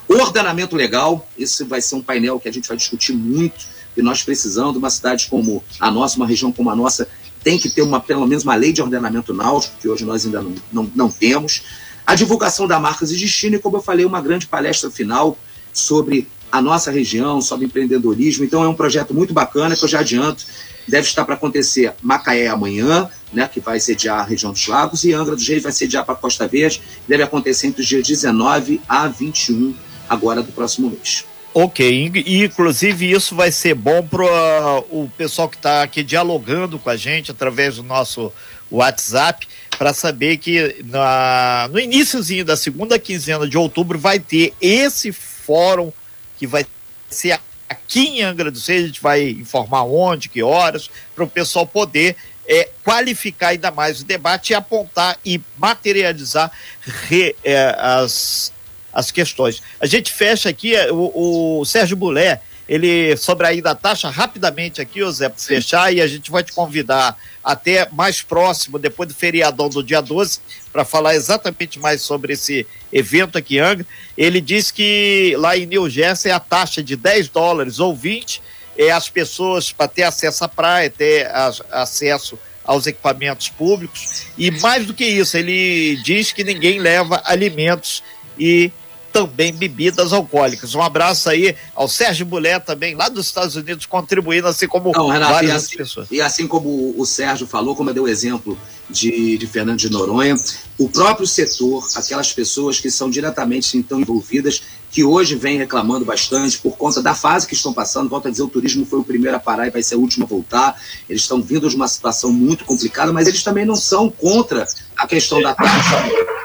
Ordenamento 0.09 0.77
legal, 0.77 1.29
esse 1.39 1.65
vai 1.65 1.81
ser 1.81 1.97
um 1.97 2.03
painel 2.03 2.39
que 2.41 2.49
a 2.49 2.53
gente 2.53 2.69
vai 2.69 2.77
discutir 2.77 3.13
muito, 3.13 3.67
e 3.97 4.03
nós 4.03 4.23
precisamos 4.23 4.77
uma 4.77 4.91
cidade 4.91 5.27
como 5.29 5.63
a 5.81 5.91
nossa, 5.91 6.17
uma 6.17 6.27
região 6.27 6.53
como 6.53 6.71
a 6.71 6.77
nossa, 6.77 7.09
tem 7.43 7.59
que 7.59 7.69
ter 7.69 7.83
uma, 7.83 8.01
pelo 8.01 8.27
menos 8.27 8.43
uma 8.45 8.57
lei 8.57 8.73
de 8.73 8.83
ordenamento 8.83 9.33
náutico, 9.33 9.77
que 9.81 9.89
hoje 9.89 10.05
nós 10.05 10.27
ainda 10.27 10.43
não, 10.43 10.55
não, 10.73 10.93
não 10.95 11.11
temos. 11.11 11.63
A 12.05 12.15
divulgação 12.15 12.67
da 12.67 12.79
marcas 12.79 13.11
e 13.11 13.17
destino, 13.17 13.57
e 13.57 13.59
como 13.59 13.77
eu 13.77 13.83
falei, 13.83 14.05
uma 14.05 14.21
grande 14.21 14.47
palestra 14.47 14.91
final 14.91 15.39
sobre 15.73 16.29
a 16.51 16.63
nossa 16.63 16.91
região, 16.91 17.41
sobre 17.41 17.67
empreendedorismo. 17.67 18.45
Então 18.45 18.63
é 18.63 18.69
um 18.69 18.75
projeto 18.75 19.13
muito 19.13 19.33
bacana 19.33 19.77
que 19.77 19.85
eu 19.85 19.89
já 19.89 20.01
adianto. 20.01 20.45
Deve 20.87 21.07
estar 21.07 21.25
para 21.25 21.35
acontecer 21.35 21.93
Macaé 22.01 22.47
amanhã, 22.47 23.11
né, 23.33 23.49
que 23.53 23.59
vai 23.59 23.81
sediar 23.81 24.21
a 24.21 24.23
região 24.23 24.53
dos 24.53 24.67
lagos, 24.69 25.05
e 25.05 25.13
Angra 25.13 25.35
dos 25.35 25.47
Reis 25.47 25.63
vai 25.63 25.73
sediar 25.73 26.05
para 26.05 26.15
Costa 26.15 26.47
Verde. 26.47 26.81
Deve 27.09 27.23
acontecer 27.23 27.67
entre 27.67 27.83
os 27.83 27.89
dias 27.89 28.07
19 28.07 28.81
a 28.89 29.09
21 29.09 29.75
agora 30.09 30.43
do 30.43 30.53
próximo 30.53 30.89
mês. 30.89 31.25
Ok, 31.53 32.13
e 32.27 32.45
inclusive 32.45 33.11
isso 33.11 33.35
vai 33.35 33.51
ser 33.51 33.75
bom 33.75 34.07
para 34.07 34.25
uh, 34.25 34.85
o 34.91 35.11
pessoal 35.17 35.49
que 35.49 35.57
está 35.57 35.83
aqui 35.83 36.03
dialogando 36.03 36.79
com 36.79 36.91
a 36.91 36.97
gente 36.97 37.31
através 37.31 37.77
do 37.77 37.83
nosso 37.83 38.31
WhatsApp, 38.71 39.49
para 39.79 39.95
saber 39.95 40.37
que 40.37 40.77
na, 40.85 41.69
no 41.73 41.81
iníciozinho 41.81 42.45
da 42.45 42.57
segunda 42.57 42.99
quinzena 42.99 43.49
de 43.49 43.57
outubro 43.57 43.99
vai 43.99 44.19
ter 44.19 44.53
esse 44.61 45.13
fórum 45.13 45.91
que 46.37 46.47
vai 46.47 46.67
ser 47.09 47.39
aqui 47.69 48.19
em 48.19 48.23
Angra 48.23 48.51
dos 48.51 48.67
Reis, 48.67 48.85
a 48.85 48.87
gente 48.87 49.01
vai 49.01 49.29
informar 49.31 49.85
onde, 49.85 50.29
que 50.29 50.43
horas, 50.43 50.91
para 51.15 51.25
o 51.25 51.29
pessoal 51.29 51.67
poder 51.67 52.17
é, 52.49 52.69
qualificar 52.85 53.49
ainda 53.49 53.71
mais 53.71 54.01
o 54.01 54.05
debate 54.05 54.51
e 54.51 54.55
apontar 54.55 55.19
e 55.25 55.41
materializar 55.59 56.51
re, 56.81 57.35
é, 57.43 57.75
as, 57.79 58.53
as 58.93 59.11
questões. 59.11 59.63
A 59.81 59.87
gente 59.87 60.13
fecha 60.13 60.49
aqui, 60.49 60.75
é, 60.75 60.91
o, 60.93 61.61
o 61.61 61.65
Sérgio 61.65 61.97
Bulé, 61.97 62.41
ele 62.69 63.17
sobre 63.17 63.47
aí 63.47 63.63
da 63.63 63.75
taxa 63.75 64.11
rapidamente 64.11 64.81
aqui, 64.81 65.03
o 65.03 65.11
Zé, 65.11 65.29
para 65.29 65.43
fechar, 65.43 65.93
e 65.93 66.01
a 66.01 66.07
gente 66.07 66.31
vai 66.31 66.43
te 66.43 66.53
convidar 66.53 67.17
até 67.43 67.89
mais 67.93 68.23
próximo, 68.23 68.79
depois 68.79 69.09
do 69.09 69.15
feriadão 69.15 69.69
do 69.69 69.83
dia 69.83 70.01
12, 70.01 70.41
para 70.73 70.85
falar 70.85 71.15
exatamente 71.15 71.79
mais 71.79 72.03
sobre 72.03 72.33
esse 72.33 72.67
evento 72.93 73.39
aqui 73.39 73.57
em 73.57 73.61
Angra. 73.61 73.87
Ele 74.19 74.41
diz 74.41 74.73
que 74.73 75.35
lá 75.39 75.57
em 75.57 75.67
New 75.67 75.89
Jersey 75.89 76.33
a 76.33 76.41
taxa 76.41 76.83
de 76.83 76.97
10 76.97 77.29
dólares 77.29 77.79
ou 77.79 77.95
20 77.95 78.43
é 78.77 78.91
as 78.91 79.09
pessoas 79.09 79.73
para 79.73 79.89
ter 79.89 80.03
acesso 80.03 80.45
à 80.45 80.49
praia, 80.49 80.91
ter 80.91 81.27
as, 81.29 81.63
acesso 81.71 82.39
aos 82.65 82.87
equipamentos 82.87 83.49
públicos. 83.49 84.27
E 84.37 84.51
mais 84.51 84.87
do 84.87 84.93
que 84.93 85.05
isso, 85.05 85.37
ele 85.37 85.97
diz 86.03 86.33
que 86.33 86.43
ninguém 86.43 86.81
leva 86.81 87.23
alimentos 87.25 88.03
e 88.39 88.73
também 89.13 89.53
bebidas 89.53 90.13
alcoólicas. 90.13 90.75
Um 90.75 90.83
abraço 90.83 91.29
aí 91.29 91.57
ao 91.75 91.89
Sérgio 91.89 92.27
Mulher 92.27 92.61
também, 92.61 92.95
lá 92.95 93.09
dos 93.09 93.27
Estados 93.27 93.57
Unidos, 93.57 93.87
contribuindo, 93.87 94.47
assim 94.47 94.67
como 94.67 94.93
Não, 94.93 95.09
Renato, 95.09 95.33
várias 95.33 95.53
e 95.53 95.57
assim, 95.57 95.77
pessoas. 95.77 96.09
E 96.11 96.21
assim 96.21 96.47
como 96.47 96.95
o 96.97 97.07
Sérgio 97.07 97.47
falou, 97.47 97.75
como 97.75 97.91
eu 97.91 97.95
dei 97.95 98.03
o 98.03 98.09
exemplo 98.09 98.59
de, 98.89 99.37
de 99.39 99.47
Fernando 99.47 99.79
de 99.79 99.91
Noronha, 99.91 100.37
o 100.79 100.89
próprio 100.89 101.27
setor, 101.27 101.87
aquelas 101.95 102.33
pessoas 102.33 102.79
que 102.79 102.91
são 102.91 103.11
diretamente 103.11 103.77
então 103.77 104.01
envolvidas, 104.01 104.63
que 104.91 105.03
hoje 105.03 105.35
vem 105.35 105.59
reclamando 105.59 106.05
bastante 106.05 106.59
por 106.59 106.77
conta 106.77 107.03
da 107.03 107.15
fase 107.15 107.47
que 107.47 107.55
estão 107.55 107.73
passando. 107.73 108.09
Volto 108.09 108.29
a 108.29 108.31
dizer, 108.31 108.43
o 108.43 108.49
turismo 108.49 108.87
foi 108.87 108.99
o 108.99 109.05
primeiro 109.05 109.37
a 109.37 109.41
parar 109.41 109.67
e 109.67 109.71
vai 109.71 109.83
ser 109.83 109.97
o 109.97 110.01
último 110.01 110.25
a 110.25 110.29
voltar. 110.29 110.81
Eles 111.09 111.23
estão 111.23 111.43
vindo 111.43 111.69
de 111.69 111.77
uma 111.77 111.89
situação 111.89 112.33
muito 112.33 112.65
complicada, 112.65 113.13
mas 113.13 113.27
eles 113.27 113.43
também 113.43 113.65
não 113.65 113.77
são 113.77 114.11
contra 114.11 114.67
a 114.97 115.07
questão 115.07 115.43
da 115.43 115.55
taxa 115.55 116.36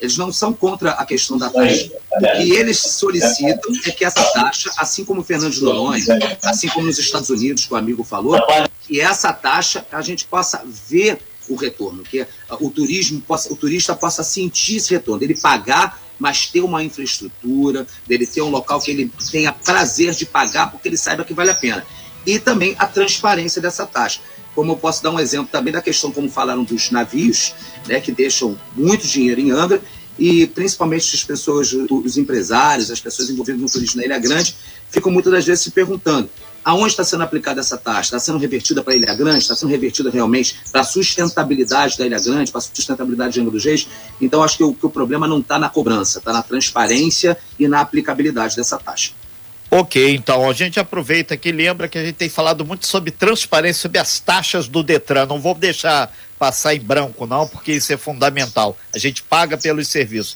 eles 0.00 0.16
não 0.16 0.32
são 0.32 0.52
contra 0.52 0.92
a 0.92 1.04
questão 1.04 1.36
da 1.36 1.50
taxa. 1.50 1.90
O 2.12 2.20
que 2.20 2.52
eles 2.52 2.78
solicitam 2.78 3.72
é 3.84 3.90
que 3.90 4.04
essa 4.04 4.22
taxa, 4.32 4.70
assim 4.76 5.04
como 5.04 5.20
o 5.20 5.24
Fernando 5.24 5.52
de 5.52 5.62
Noronha, 5.62 6.04
assim 6.42 6.68
como 6.68 6.86
nos 6.86 6.98
Estados 6.98 7.30
Unidos, 7.30 7.66
que 7.66 7.74
o 7.74 7.76
amigo 7.76 8.04
falou, 8.04 8.38
que 8.86 9.00
essa 9.00 9.32
taxa 9.32 9.84
a 9.90 10.00
gente 10.00 10.24
possa 10.26 10.62
ver 10.88 11.18
o 11.48 11.56
retorno, 11.56 12.02
que 12.02 12.26
o 12.60 12.70
turismo 12.70 13.20
possa, 13.22 13.52
o 13.52 13.56
turista 13.56 13.94
possa 13.94 14.22
sentir 14.22 14.76
esse 14.76 14.92
retorno, 14.92 15.24
ele 15.24 15.36
pagar, 15.36 16.00
mas 16.18 16.46
ter 16.46 16.60
uma 16.60 16.82
infraestrutura, 16.82 17.86
dele 18.06 18.26
ter 18.26 18.42
um 18.42 18.50
local 18.50 18.80
que 18.80 18.90
ele 18.90 19.12
tenha 19.30 19.52
prazer 19.52 20.12
de 20.14 20.26
pagar, 20.26 20.70
porque 20.70 20.88
ele 20.88 20.96
saiba 20.96 21.24
que 21.24 21.32
vale 21.32 21.50
a 21.50 21.54
pena. 21.54 21.86
E 22.26 22.38
também 22.38 22.74
a 22.78 22.86
transparência 22.86 23.62
dessa 23.62 23.86
taxa 23.86 24.20
como 24.58 24.72
eu 24.72 24.76
posso 24.76 25.00
dar 25.04 25.12
um 25.12 25.20
exemplo 25.20 25.48
também 25.52 25.72
da 25.72 25.80
questão, 25.80 26.10
como 26.10 26.28
falaram 26.28 26.64
dos 26.64 26.90
navios, 26.90 27.54
né, 27.86 28.00
que 28.00 28.10
deixam 28.10 28.58
muito 28.74 29.06
dinheiro 29.06 29.40
em 29.40 29.52
Angra, 29.52 29.80
e 30.18 30.48
principalmente 30.48 31.14
as 31.14 31.22
pessoas, 31.22 31.72
os 31.72 32.18
empresários, 32.18 32.90
as 32.90 32.98
pessoas 32.98 33.30
envolvidas 33.30 33.60
no 33.60 33.70
turismo 33.70 34.00
na 34.00 34.06
Ilha 34.06 34.18
Grande, 34.18 34.56
ficam 34.90 35.12
muitas 35.12 35.32
das 35.32 35.46
vezes 35.46 35.62
se 35.62 35.70
perguntando 35.70 36.28
aonde 36.64 36.88
está 36.88 37.04
sendo 37.04 37.22
aplicada 37.22 37.60
essa 37.60 37.78
taxa? 37.78 38.00
Está 38.00 38.18
sendo 38.18 38.38
revertida 38.38 38.82
para 38.82 38.94
a 38.94 38.96
Ilha 38.96 39.14
Grande? 39.14 39.38
Está 39.38 39.54
sendo 39.54 39.70
revertida 39.70 40.10
realmente 40.10 40.58
para 40.72 40.80
a 40.80 40.84
sustentabilidade 40.84 41.96
da 41.96 42.04
Ilha 42.04 42.18
Grande, 42.18 42.50
para 42.50 42.58
a 42.58 42.62
sustentabilidade 42.62 43.34
de 43.34 43.40
Angra 43.40 43.52
dos 43.52 43.64
Reis? 43.64 43.86
Então, 44.20 44.42
acho 44.42 44.56
que 44.56 44.64
o, 44.64 44.74
que 44.74 44.84
o 44.84 44.90
problema 44.90 45.28
não 45.28 45.38
está 45.38 45.56
na 45.56 45.68
cobrança, 45.68 46.18
está 46.18 46.32
na 46.32 46.42
transparência 46.42 47.38
e 47.60 47.68
na 47.68 47.80
aplicabilidade 47.80 48.56
dessa 48.56 48.76
taxa. 48.76 49.12
Ok, 49.70 50.14
então 50.14 50.48
a 50.48 50.52
gente 50.54 50.80
aproveita 50.80 51.34
aqui, 51.34 51.52
lembra 51.52 51.88
que 51.88 51.98
a 51.98 52.04
gente 52.04 52.14
tem 52.14 52.28
falado 52.28 52.64
muito 52.64 52.86
sobre 52.86 53.10
transparência, 53.10 53.82
sobre 53.82 53.98
as 53.98 54.18
taxas 54.18 54.66
do 54.66 54.82
Detran. 54.82 55.26
Não 55.26 55.38
vou 55.38 55.54
deixar 55.54 56.10
passar 56.38 56.74
em 56.74 56.80
branco, 56.80 57.26
não, 57.26 57.46
porque 57.46 57.72
isso 57.72 57.92
é 57.92 57.96
fundamental. 57.96 58.76
A 58.94 58.98
gente 58.98 59.22
paga 59.22 59.58
pelos 59.58 59.88
serviços. 59.88 60.34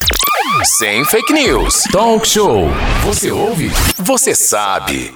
Sem 0.64 1.04
fake 1.04 1.32
news. 1.32 1.84
Talk 1.90 2.28
show. 2.28 2.68
Você 3.04 3.30
ouve? 3.30 3.70
Você 3.96 4.34
sabe. 4.34 5.14